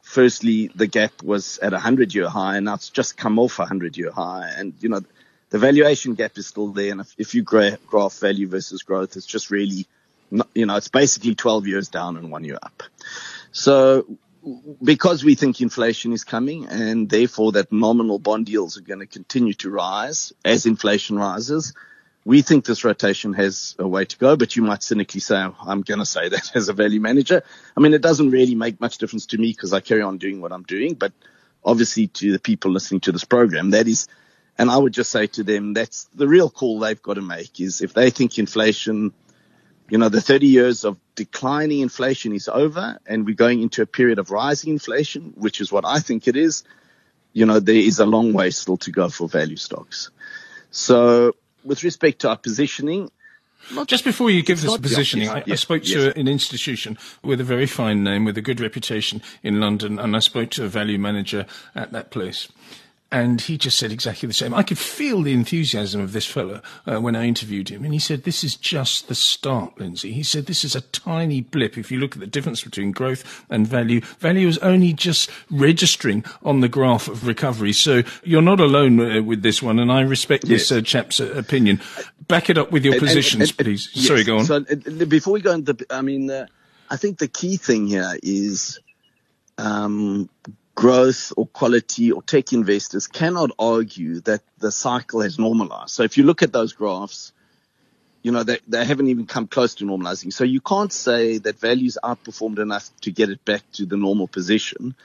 firstly, 0.01 0.69
the 0.75 0.87
gap 0.87 1.23
was 1.23 1.57
at 1.59 1.73
a 1.73 1.79
hundred 1.79 2.13
year 2.13 2.29
high 2.29 2.57
and 2.57 2.65
now 2.65 2.75
it's 2.75 2.89
just 2.89 3.17
come 3.17 3.39
off 3.39 3.59
a 3.59 3.65
hundred 3.65 3.97
year 3.97 4.11
high. 4.11 4.51
And, 4.55 4.73
you 4.79 4.89
know, 4.89 5.01
the 5.49 5.59
valuation 5.59 6.15
gap 6.15 6.37
is 6.37 6.47
still 6.47 6.67
there. 6.67 6.91
And 6.91 7.01
if, 7.01 7.15
if 7.17 7.35
you 7.35 7.43
graph 7.43 8.19
value 8.19 8.47
versus 8.47 8.83
growth, 8.83 9.15
it's 9.15 9.25
just 9.25 9.51
really, 9.51 9.87
not, 10.29 10.47
you 10.53 10.65
know, 10.65 10.75
it's 10.75 10.89
basically 10.89 11.35
12 11.35 11.67
years 11.67 11.89
down 11.89 12.17
and 12.17 12.31
one 12.31 12.43
year 12.43 12.57
up. 12.61 12.83
So 13.51 14.05
because 14.83 15.23
we 15.23 15.35
think 15.35 15.61
inflation 15.61 16.13
is 16.13 16.23
coming 16.23 16.67
and 16.67 17.09
therefore 17.09 17.51
that 17.53 17.71
nominal 17.71 18.19
bond 18.19 18.49
yields 18.49 18.77
are 18.77 18.81
going 18.81 18.99
to 18.99 19.05
continue 19.05 19.53
to 19.53 19.69
rise 19.69 20.33
as 20.43 20.65
inflation 20.65 21.17
rises, 21.17 21.73
we 22.23 22.41
think 22.41 22.65
this 22.65 22.83
rotation 22.83 23.33
has 23.33 23.75
a 23.79 23.87
way 23.87 24.05
to 24.05 24.17
go, 24.17 24.35
but 24.35 24.55
you 24.55 24.61
might 24.61 24.83
cynically 24.83 25.19
say, 25.19 25.37
oh, 25.37 25.55
I'm 25.59 25.81
going 25.81 25.99
to 25.99 26.05
say 26.05 26.29
that 26.29 26.51
as 26.55 26.69
a 26.69 26.73
value 26.73 26.99
manager. 26.99 27.43
I 27.75 27.79
mean, 27.79 27.93
it 27.93 28.01
doesn't 28.01 28.29
really 28.29 28.55
make 28.55 28.79
much 28.79 28.97
difference 28.99 29.25
to 29.27 29.37
me 29.37 29.51
because 29.51 29.73
I 29.73 29.79
carry 29.79 30.01
on 30.01 30.17
doing 30.17 30.39
what 30.41 30.51
I'm 30.51 30.63
doing, 30.63 30.93
but 30.93 31.13
obviously 31.63 32.07
to 32.07 32.31
the 32.31 32.39
people 32.39 32.71
listening 32.71 33.01
to 33.01 33.11
this 33.11 33.23
program, 33.23 33.71
that 33.71 33.87
is, 33.87 34.07
and 34.57 34.69
I 34.69 34.77
would 34.77 34.93
just 34.93 35.11
say 35.11 35.27
to 35.27 35.43
them, 35.43 35.73
that's 35.73 36.05
the 36.13 36.27
real 36.27 36.49
call 36.49 36.79
they've 36.79 37.01
got 37.01 37.15
to 37.15 37.21
make 37.21 37.59
is 37.59 37.81
if 37.81 37.93
they 37.93 38.11
think 38.11 38.37
inflation, 38.37 39.13
you 39.89 39.97
know, 39.97 40.09
the 40.09 40.21
30 40.21 40.45
years 40.45 40.85
of 40.85 40.97
declining 41.15 41.79
inflation 41.79 42.33
is 42.33 42.47
over 42.47 42.99
and 43.07 43.25
we're 43.25 43.35
going 43.35 43.63
into 43.63 43.81
a 43.81 43.87
period 43.87 44.19
of 44.19 44.29
rising 44.29 44.73
inflation, 44.73 45.33
which 45.35 45.59
is 45.59 45.71
what 45.71 45.85
I 45.85 45.99
think 45.99 46.27
it 46.27 46.35
is, 46.35 46.63
you 47.33 47.47
know, 47.47 47.59
there 47.59 47.75
is 47.75 47.99
a 47.99 48.05
long 48.05 48.33
way 48.33 48.51
still 48.51 48.77
to 48.77 48.91
go 48.91 49.09
for 49.09 49.27
value 49.27 49.55
stocks. 49.55 50.11
So 50.69 51.33
with 51.63 51.83
respect 51.83 52.19
to 52.19 52.29
our 52.29 52.37
positioning, 52.37 53.11
just 53.85 54.03
before 54.03 54.29
you 54.29 54.41
give 54.41 54.61
this 54.61 54.77
positioning, 54.77 55.29
I, 55.29 55.43
yes, 55.45 55.49
I, 55.49 55.55
spoke 55.55 55.83
to 55.83 56.05
yes. 56.05 56.15
an 56.15 56.27
institution 56.27 56.97
with 57.23 57.39
a 57.39 57.43
very 57.43 57.67
fine 57.67 58.03
name, 58.03 58.25
with 58.25 58.37
a 58.37 58.41
good 58.41 58.59
reputation 58.59 59.21
in 59.43 59.59
London, 59.59 59.99
and 59.99 60.15
I 60.15 60.19
spoke 60.19 60.49
to 60.51 60.65
a 60.65 60.67
value 60.67 60.97
manager 60.97 61.45
at 61.75 61.91
that 61.91 62.11
place. 62.11 62.47
And 63.13 63.41
he 63.41 63.57
just 63.57 63.77
said 63.77 63.91
exactly 63.91 64.27
the 64.27 64.33
same. 64.33 64.53
I 64.53 64.63
could 64.63 64.77
feel 64.77 65.21
the 65.21 65.33
enthusiasm 65.33 65.99
of 65.99 66.13
this 66.13 66.25
fellow 66.25 66.61
uh, 66.85 67.01
when 67.01 67.13
I 67.13 67.25
interviewed 67.25 67.67
him. 67.67 67.83
And 67.83 67.91
he 67.93 67.99
said, 67.99 68.23
this 68.23 68.41
is 68.41 68.55
just 68.55 69.09
the 69.09 69.15
start, 69.15 69.77
Lindsay. 69.77 70.13
He 70.13 70.23
said, 70.23 70.45
this 70.45 70.63
is 70.63 70.77
a 70.77 70.81
tiny 70.81 71.41
blip. 71.41 71.77
If 71.77 71.91
you 71.91 71.99
look 71.99 72.15
at 72.15 72.21
the 72.21 72.25
difference 72.27 72.63
between 72.63 72.93
growth 72.93 73.43
and 73.49 73.67
value, 73.67 73.99
value 74.19 74.47
is 74.47 74.57
only 74.59 74.93
just 74.93 75.29
registering 75.49 76.23
on 76.41 76.61
the 76.61 76.69
graph 76.69 77.09
of 77.09 77.27
recovery. 77.27 77.73
So 77.73 78.03
you're 78.23 78.41
not 78.41 78.61
alone 78.61 78.99
uh, 79.01 79.21
with 79.21 79.41
this 79.41 79.61
one. 79.61 79.77
And 79.77 79.91
I 79.91 80.01
respect 80.01 80.45
yes. 80.45 80.69
this 80.69 80.71
uh, 80.71 80.81
chap's 80.81 81.19
uh, 81.19 81.33
opinion. 81.35 81.81
Back 82.29 82.49
it 82.49 82.57
up 82.57 82.71
with 82.71 82.85
your 82.85 82.93
and, 82.93 83.01
positions, 83.01 83.49
and, 83.49 83.59
and, 83.59 83.65
please. 83.65 83.89
Yes. 83.91 84.07
Sorry, 84.07 84.23
go 84.23 84.37
on. 84.37 84.45
So 84.45 84.55
uh, 84.55 85.05
before 85.05 85.33
we 85.33 85.41
go 85.41 85.51
into, 85.51 85.75
I 85.89 86.01
mean, 86.01 86.31
uh, 86.31 86.45
I 86.89 86.95
think 86.95 87.17
the 87.17 87.27
key 87.27 87.57
thing 87.57 87.87
here 87.87 88.17
is, 88.23 88.79
um, 89.57 90.29
growth 90.81 91.31
or 91.37 91.45
quality 91.45 92.11
or 92.11 92.23
tech 92.23 92.53
investors 92.53 93.05
cannot 93.05 93.51
argue 93.59 94.19
that 94.21 94.41
the 94.57 94.71
cycle 94.71 95.21
has 95.21 95.37
normalized. 95.37 95.91
So 95.91 96.01
if 96.01 96.17
you 96.17 96.23
look 96.23 96.41
at 96.41 96.51
those 96.51 96.73
graphs, 96.73 97.33
you 98.23 98.31
know, 98.31 98.41
they, 98.41 98.57
they 98.67 98.83
haven't 98.83 99.05
even 99.05 99.27
come 99.27 99.45
close 99.45 99.75
to 99.75 99.85
normalizing. 99.85 100.33
So 100.33 100.43
you 100.43 100.59
can't 100.59 100.91
say 100.91 101.37
that 101.37 101.59
values 101.59 101.99
outperformed 102.03 102.57
enough 102.57 102.89
to 103.01 103.11
get 103.11 103.29
it 103.29 103.45
back 103.45 103.61
to 103.73 103.85
the 103.85 103.95
normal 103.95 104.27
position. 104.27 104.95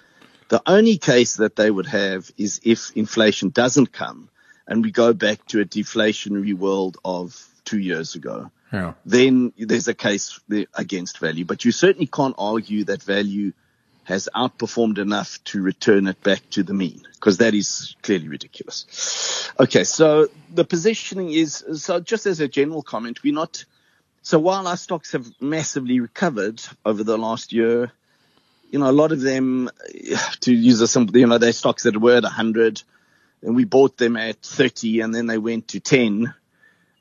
The 0.48 0.62
only 0.66 0.96
case 0.96 1.36
that 1.36 1.56
they 1.56 1.70
would 1.70 1.88
have 1.88 2.30
is 2.38 2.58
if 2.64 2.96
inflation 2.96 3.50
doesn't 3.50 3.92
come 3.92 4.30
and 4.66 4.82
we 4.82 4.90
go 4.90 5.12
back 5.12 5.44
to 5.48 5.60
a 5.60 5.66
deflationary 5.66 6.54
world 6.54 6.96
of 7.04 7.36
two 7.66 7.78
years 7.78 8.14
ago. 8.14 8.50
Yeah. 8.72 8.94
Then 9.04 9.52
there's 9.58 9.88
a 9.88 9.94
case 9.94 10.40
against 10.74 11.18
value, 11.18 11.44
but 11.44 11.66
you 11.66 11.70
certainly 11.70 12.06
can't 12.06 12.34
argue 12.38 12.84
that 12.84 13.02
value– 13.02 13.52
has 14.06 14.28
outperformed 14.36 14.98
enough 14.98 15.42
to 15.42 15.60
return 15.60 16.06
it 16.06 16.22
back 16.22 16.48
to 16.50 16.62
the 16.62 16.72
mean 16.72 17.02
because 17.14 17.38
that 17.38 17.54
is 17.54 17.96
clearly 18.02 18.28
ridiculous. 18.28 19.50
Okay, 19.58 19.82
so 19.82 20.28
the 20.54 20.64
positioning 20.64 21.32
is 21.32 21.64
so 21.74 21.98
just 21.98 22.24
as 22.26 22.38
a 22.38 22.46
general 22.46 22.82
comment, 22.82 23.24
we're 23.24 23.34
not 23.34 23.64
so 24.22 24.38
while 24.38 24.68
our 24.68 24.76
stocks 24.76 25.12
have 25.12 25.26
massively 25.40 25.98
recovered 25.98 26.62
over 26.84 27.02
the 27.02 27.18
last 27.18 27.52
year, 27.52 27.92
you 28.70 28.78
know, 28.78 28.88
a 28.88 28.92
lot 28.92 29.10
of 29.10 29.20
them, 29.20 29.70
to 30.40 30.54
use 30.54 30.80
a 30.80 30.88
simple, 30.88 31.16
you 31.16 31.26
know, 31.26 31.38
they're 31.38 31.52
stocks 31.52 31.82
that 31.82 31.96
were 31.96 32.16
at 32.16 32.22
100 32.22 32.82
and 33.42 33.56
we 33.56 33.64
bought 33.64 33.96
them 33.96 34.16
at 34.16 34.40
30 34.42 35.00
and 35.00 35.14
then 35.14 35.26
they 35.26 35.38
went 35.38 35.68
to 35.68 35.80
10 35.80 36.32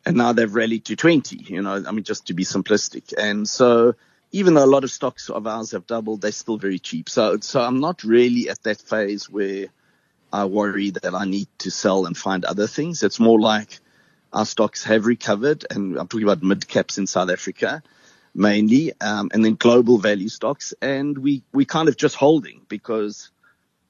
and 0.06 0.18
now 0.18 0.34
they've 0.34 0.54
rallied 0.54 0.86
to 0.86 0.96
20, 0.96 1.38
you 1.38 1.62
know, 1.62 1.84
I 1.88 1.92
mean, 1.92 2.04
just 2.04 2.28
to 2.28 2.34
be 2.34 2.46
simplistic. 2.46 3.14
And 3.18 3.48
so, 3.48 3.96
even 4.40 4.54
though 4.54 4.66
a 4.70 4.76
lot 4.76 4.84
of 4.84 4.92
stocks 4.92 5.30
of 5.30 5.48
ours 5.48 5.72
have 5.72 5.86
doubled, 5.88 6.22
they're 6.22 6.42
still 6.44 6.58
very 6.68 6.80
cheap. 6.80 7.10
So, 7.10 7.38
so 7.42 7.62
I'm 7.62 7.80
not 7.80 8.04
really 8.04 8.50
at 8.50 8.62
that 8.64 8.80
phase 8.82 9.30
where 9.30 9.68
I 10.32 10.46
worry 10.46 10.90
that 10.92 11.16
I 11.16 11.26
need 11.26 11.50
to 11.60 11.70
sell 11.72 12.06
and 12.08 12.16
find 12.18 12.46
other 12.46 12.68
things. 12.68 13.04
It's 13.04 13.20
more 13.20 13.40
like 13.40 13.80
our 14.32 14.46
stocks 14.46 14.84
have 14.86 15.06
recovered, 15.06 15.66
and 15.72 15.98
I'm 15.98 16.08
talking 16.08 16.28
about 16.30 16.44
mid 16.44 16.68
caps 16.68 16.98
in 16.98 17.08
South 17.08 17.30
Africa 17.30 17.82
mainly, 18.34 18.94
um, 19.02 19.30
and 19.34 19.44
then 19.46 19.56
global 19.56 19.98
value 19.98 20.30
stocks, 20.30 20.74
and 20.82 21.18
we 21.18 21.44
we 21.54 21.66
kind 21.66 21.90
of 21.90 21.96
just 21.98 22.16
holding 22.16 22.62
because 22.68 23.32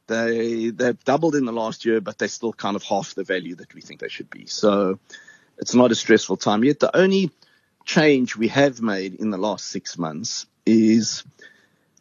They 0.08 0.70
they've 0.70 1.04
doubled 1.06 1.36
in 1.36 1.46
the 1.46 1.52
last 1.64 1.86
year, 1.86 2.00
but 2.02 2.18
they're 2.18 2.28
still 2.40 2.54
kind 2.54 2.76
of 2.76 2.84
half 2.84 3.16
the 3.16 3.24
value 3.24 3.56
that 3.56 3.74
we 3.74 3.82
think 3.82 4.00
they 4.00 4.10
should 4.10 4.30
be. 4.30 4.46
So 4.46 5.00
it's 5.58 5.74
not 5.74 5.92
a 5.92 5.96
stressful 5.96 6.38
time 6.38 6.64
yet. 6.64 6.80
The 6.80 6.96
only 6.96 7.32
change 7.86 8.36
we 8.36 8.48
have 8.50 8.82
made 8.82 9.16
in 9.16 9.30
the 9.30 9.38
last 9.38 9.68
six 9.68 9.98
months 9.98 10.48
is 10.66 11.24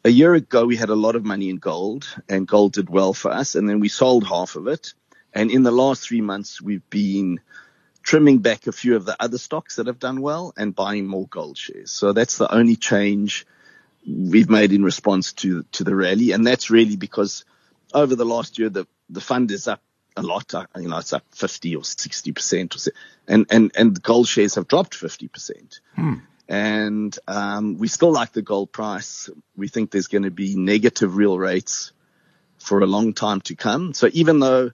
a 0.05 0.09
year 0.09 0.35
ago 0.35 0.65
we 0.65 0.77
had 0.77 0.89
a 0.89 0.95
lot 0.95 1.15
of 1.15 1.25
money 1.25 1.51
in 1.51 1.57
gold 1.57 2.07
and 2.29 2.49
gold 2.49 2.73
did 2.73 2.89
well 2.89 3.13
for 3.13 3.31
us 3.31 3.55
and 3.55 3.69
then 3.69 3.81
we 3.81 3.89
sold 3.89 4.27
half 4.27 4.57
of 4.57 4.67
it. 4.67 4.95
And 5.33 5.51
in 5.51 5.63
the 5.63 5.71
last 5.71 6.03
three 6.03 6.21
months 6.21 6.61
we've 6.61 6.89
been 6.91 7.41
trimming 8.03 8.39
back 8.39 8.67
a 8.67 8.73
few 8.73 8.97
of 8.97 9.05
the 9.05 9.17
other 9.21 9.39
stocks 9.39 9.77
that 9.77 9.87
have 9.87 9.99
done 9.99 10.21
well 10.21 10.53
and 10.57 10.75
buying 10.75 11.07
more 11.07 11.27
gold 11.27 11.59
shares. 11.59 11.91
So 11.91 12.13
that's 12.13 12.39
the 12.39 12.53
only 12.53 12.77
change 12.77 13.47
we've 14.07 14.51
made 14.51 14.73
in 14.73 14.85
response 14.85 15.33
to 15.33 15.65
to 15.73 15.85
the 15.85 15.97
rally, 15.97 16.33
and 16.33 16.47
that's 16.47 16.71
really 16.71 16.97
because 16.97 17.45
over 17.93 18.15
the 18.15 18.27
last 18.27 18.59
year 18.59 18.69
the 18.69 18.87
the 19.09 19.21
fund 19.21 19.51
is 19.51 19.67
up 19.67 19.83
a 20.17 20.23
lot. 20.23 20.53
You 20.77 20.89
know, 20.89 20.99
it's 20.99 21.13
up 21.13 21.25
50 21.33 21.77
or 21.77 21.85
60 21.85 22.33
percent, 22.33 22.75
or 22.75 22.79
so, 22.79 22.91
and 23.27 23.47
and 23.51 23.73
and 23.75 24.03
gold 24.03 24.29
shares 24.29 24.55
have 24.57 24.69
dropped 24.69 24.95
50 24.95 25.29
percent. 25.29 25.81
Hmm. 25.95 26.15
And 26.47 27.19
um, 27.27 27.79
we 27.79 27.89
still 27.89 28.13
like 28.13 28.33
the 28.33 28.43
gold 28.43 28.71
price. 28.71 29.31
We 29.57 29.69
think 29.69 29.91
there's 29.91 30.09
going 30.09 30.25
to 30.25 30.31
be 30.31 30.57
negative 30.57 31.17
real 31.17 31.39
rates 31.39 31.93
for 32.59 32.81
a 32.81 32.87
long 32.87 33.15
time 33.15 33.41
to 33.43 33.55
come. 33.55 33.95
So 33.95 34.11
even 34.13 34.41
though 34.41 34.73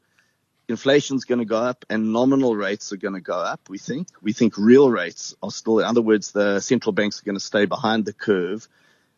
inflation's 0.68 1.24
going 1.24 1.40
to 1.40 1.44
go 1.44 1.58
up 1.58 1.84
and 1.90 2.12
nominal 2.12 2.56
rates 2.56 2.92
are 2.92 2.96
going 2.96 3.14
to 3.14 3.20
go 3.20 3.38
up, 3.38 3.68
we 3.68 3.78
think, 3.78 4.08
we 4.22 4.32
think 4.32 4.56
real 4.56 4.90
rates 4.90 5.34
are 5.42 5.50
still, 5.50 5.80
in 5.80 5.84
other 5.84 6.02
words, 6.02 6.32
the 6.32 6.60
central 6.60 6.92
banks 6.92 7.20
are 7.20 7.24
going 7.24 7.36
to 7.36 7.40
stay 7.40 7.66
behind 7.66 8.04
the 8.04 8.12
curve. 8.12 8.66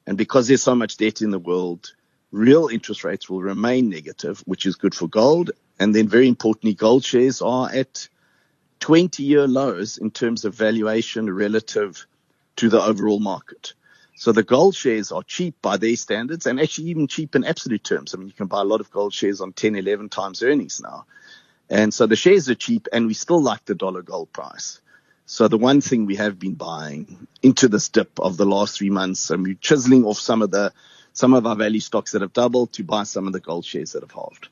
And 0.06 0.18
because 0.18 0.48
there's 0.48 0.62
so 0.62 0.74
much 0.74 0.96
debt 0.96 1.22
in 1.22 1.30
the 1.30 1.38
world, 1.38 1.92
real 2.32 2.68
interest 2.68 3.04
rates 3.04 3.30
will 3.30 3.42
remain 3.42 3.88
negative, 3.88 4.42
which 4.46 4.66
is 4.66 4.76
good 4.76 4.94
for 4.94 5.06
gold. 5.06 5.52
And 5.82 5.92
then 5.92 6.06
very 6.06 6.28
importantly, 6.28 6.74
gold 6.74 7.04
shares 7.04 7.42
are 7.42 7.68
at 7.68 8.08
20 8.78 9.24
year 9.24 9.48
lows 9.48 9.98
in 9.98 10.12
terms 10.12 10.44
of 10.44 10.54
valuation 10.54 11.28
relative 11.28 12.06
to 12.54 12.68
the 12.68 12.80
overall 12.80 13.18
market. 13.18 13.74
So 14.14 14.30
the 14.30 14.44
gold 14.44 14.76
shares 14.76 15.10
are 15.10 15.24
cheap 15.24 15.56
by 15.60 15.78
their 15.78 15.96
standards 15.96 16.46
and 16.46 16.60
actually 16.60 16.90
even 16.90 17.08
cheap 17.08 17.34
in 17.34 17.42
absolute 17.42 17.82
terms. 17.82 18.14
I 18.14 18.18
mean, 18.18 18.28
you 18.28 18.32
can 18.32 18.46
buy 18.46 18.60
a 18.60 18.64
lot 18.64 18.80
of 18.80 18.92
gold 18.92 19.12
shares 19.12 19.40
on 19.40 19.54
10, 19.54 19.74
11 19.74 20.08
times 20.08 20.44
earnings 20.44 20.80
now. 20.80 21.04
And 21.68 21.92
so 21.92 22.06
the 22.06 22.14
shares 22.14 22.48
are 22.48 22.54
cheap 22.54 22.86
and 22.92 23.08
we 23.08 23.14
still 23.14 23.42
like 23.42 23.64
the 23.64 23.74
dollar 23.74 24.02
gold 24.02 24.32
price. 24.32 24.80
So 25.26 25.48
the 25.48 25.58
one 25.58 25.80
thing 25.80 26.06
we 26.06 26.14
have 26.14 26.38
been 26.38 26.54
buying 26.54 27.26
into 27.42 27.66
this 27.66 27.88
dip 27.88 28.20
of 28.20 28.36
the 28.36 28.46
last 28.46 28.78
three 28.78 28.90
months, 28.90 29.30
and 29.30 29.42
we're 29.42 29.54
chiseling 29.54 30.04
off 30.04 30.18
some 30.20 30.42
of 30.42 30.52
the, 30.52 30.72
some 31.12 31.34
of 31.34 31.44
our 31.44 31.56
value 31.56 31.80
stocks 31.80 32.12
that 32.12 32.22
have 32.22 32.32
doubled 32.32 32.72
to 32.74 32.84
buy 32.84 33.02
some 33.02 33.26
of 33.26 33.32
the 33.32 33.40
gold 33.40 33.64
shares 33.64 33.92
that 33.92 34.04
have 34.04 34.12
halved. 34.12 34.48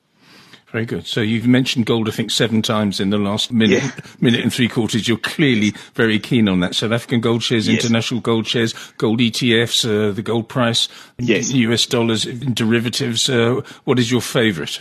Very 0.72 0.86
good. 0.86 1.04
So 1.04 1.20
you've 1.20 1.48
mentioned 1.48 1.86
gold, 1.86 2.08
I 2.08 2.12
think, 2.12 2.30
seven 2.30 2.62
times 2.62 3.00
in 3.00 3.10
the 3.10 3.18
last 3.18 3.50
minute, 3.50 3.82
yeah. 3.82 3.90
minute 4.20 4.40
and 4.40 4.52
three 4.52 4.68
quarters. 4.68 5.08
You're 5.08 5.18
clearly 5.18 5.74
very 5.94 6.20
keen 6.20 6.48
on 6.48 6.60
that. 6.60 6.76
South 6.76 6.92
African 6.92 7.20
gold 7.20 7.42
shares, 7.42 7.66
yes. 7.66 7.82
international 7.82 8.20
gold 8.20 8.46
shares, 8.46 8.72
gold 8.96 9.18
ETFs, 9.18 9.84
uh, 9.84 10.12
the 10.12 10.22
gold 10.22 10.48
price, 10.48 10.88
yes. 11.18 11.50
US 11.50 11.86
dollars, 11.86 12.24
derivatives. 12.24 13.28
Uh, 13.28 13.62
what 13.82 13.98
is 13.98 14.12
your 14.12 14.20
favourite? 14.20 14.80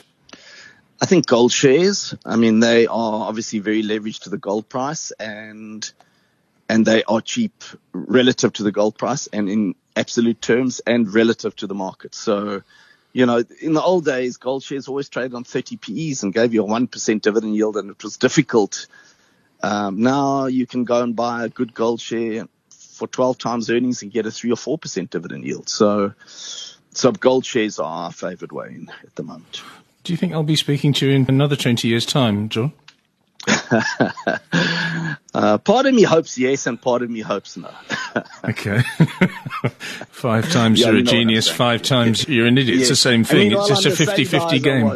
I 1.01 1.08
think 1.08 1.25
gold 1.25 1.51
shares. 1.51 2.13
I 2.24 2.36
mean, 2.36 2.60
they 2.60 2.86
are 2.86 3.27
obviously 3.27 3.58
very 3.58 3.81
leveraged 3.81 4.24
to 4.24 4.29
the 4.29 4.38
gold 4.38 4.69
price, 4.69 5.12
and 5.19 5.91
and 6.67 6.86
they 6.86 7.03
are 7.05 7.22
cheap 7.22 7.63
relative 7.93 8.53
to 8.53 8.63
the 8.63 8.72
gold 8.72 8.96
price, 8.96 9.25
and 9.27 9.50
in 9.50 9.74
absolute 9.96 10.39
terms, 10.39 10.81
and 10.86 11.12
relative 11.12 11.55
to 11.55 11.67
the 11.67 11.74
market. 11.74 12.13
So 12.13 12.62
you 13.12 13.25
know, 13.25 13.44
in 13.62 13.74
the 13.74 13.82
old 13.82 14.06
days, 14.06 14.38
gold 14.38 14.63
shares 14.63 14.88
always 14.88 15.10
traded 15.10 15.34
on 15.34 15.44
30 15.44 15.78
PEs 15.78 16.24
and 16.24 16.34
gave 16.34 16.54
you 16.54 16.63
a 16.63 16.68
1% 16.68 17.22
dividend 17.22 17.56
yield, 17.56 17.78
and 17.78 17.89
it 17.89 18.04
was 18.04 18.18
difficult. 18.18 18.88
Um, 19.62 20.01
now 20.01 20.45
you 20.45 20.65
can 20.65 20.86
go 20.86 21.02
and 21.02 21.15
buy 21.15 21.45
a 21.45 21.50
good 21.50 21.74
gold 21.74 22.00
share 22.00 22.48
for 22.69 23.08
12 23.08 23.38
times 23.38 23.69
earnings 23.69 24.02
and 24.02 24.12
get 24.12 24.26
a 24.26 24.32
3 24.32 24.52
or 24.52 24.56
4% 24.56 25.10
dividend 25.10 25.43
yield. 25.43 25.69
So, 25.69 26.13
so 26.91 27.12
gold 27.12 27.45
shares 27.45 27.80
are 27.80 28.06
our 28.06 28.12
favorite 28.12 28.52
way 28.52 28.67
in, 28.69 28.91
at 29.04 29.15
the 29.15 29.24
moment. 29.24 29.63
Do 30.04 30.13
you 30.13 30.17
think 30.17 30.34
I'll 30.34 30.43
be 30.43 30.56
speaking 30.56 30.93
to 30.93 31.08
you 31.08 31.13
in 31.13 31.26
another 31.28 31.56
20 31.56 31.88
years' 31.88 32.06
time, 32.06 32.50
John? 32.50 32.74
Uh, 35.34 35.60
part 35.60 35.86
of 35.86 35.93
me 35.93 36.01
hopes 36.01 36.38
yes, 36.38 36.65
and 36.65 36.82
part 36.82 37.03
of 37.03 37.10
me 37.10 37.19
hopes 37.19 37.55
no. 37.55 37.69
okay. 38.45 38.82
five 40.10 40.51
times 40.51 40.79
yeah, 40.79 40.88
you're 40.88 40.97
a 40.97 41.03
genius, 41.03 41.47
five 41.47 41.84
times 41.84 42.27
you're 42.27 42.47
an 42.47 42.58
idiot. 42.58 42.79
It's 42.79 42.89
the 42.89 42.95
same 42.95 43.23
thing. 43.23 43.53
I 43.53 43.55
mean, 43.55 43.58
it's 43.58 43.67
just 43.67 43.86
a 43.86 43.91
50 43.91 44.25
50 44.25 44.60
game. 44.60 44.91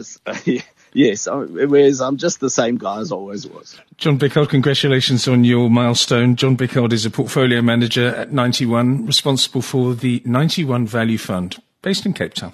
yes, 0.93 1.27
whereas 1.29 2.01
I'm 2.01 2.17
just 2.17 2.39
the 2.39 2.49
same 2.49 2.77
guy 2.77 2.99
as 2.99 3.11
I 3.11 3.15
always 3.15 3.47
was. 3.47 3.79
John 3.97 4.17
Biccard, 4.17 4.49
congratulations 4.49 5.27
on 5.27 5.43
your 5.43 5.69
milestone. 5.69 6.35
John 6.35 6.57
Biccard 6.57 6.93
is 6.93 7.05
a 7.05 7.11
portfolio 7.11 7.61
manager 7.61 8.07
at 8.07 8.33
91, 8.33 9.05
responsible 9.05 9.61
for 9.61 9.93
the 9.93 10.23
91 10.25 10.87
Value 10.87 11.19
Fund, 11.19 11.61
based 11.83 12.07
in 12.07 12.13
Cape 12.13 12.33
Town. 12.33 12.53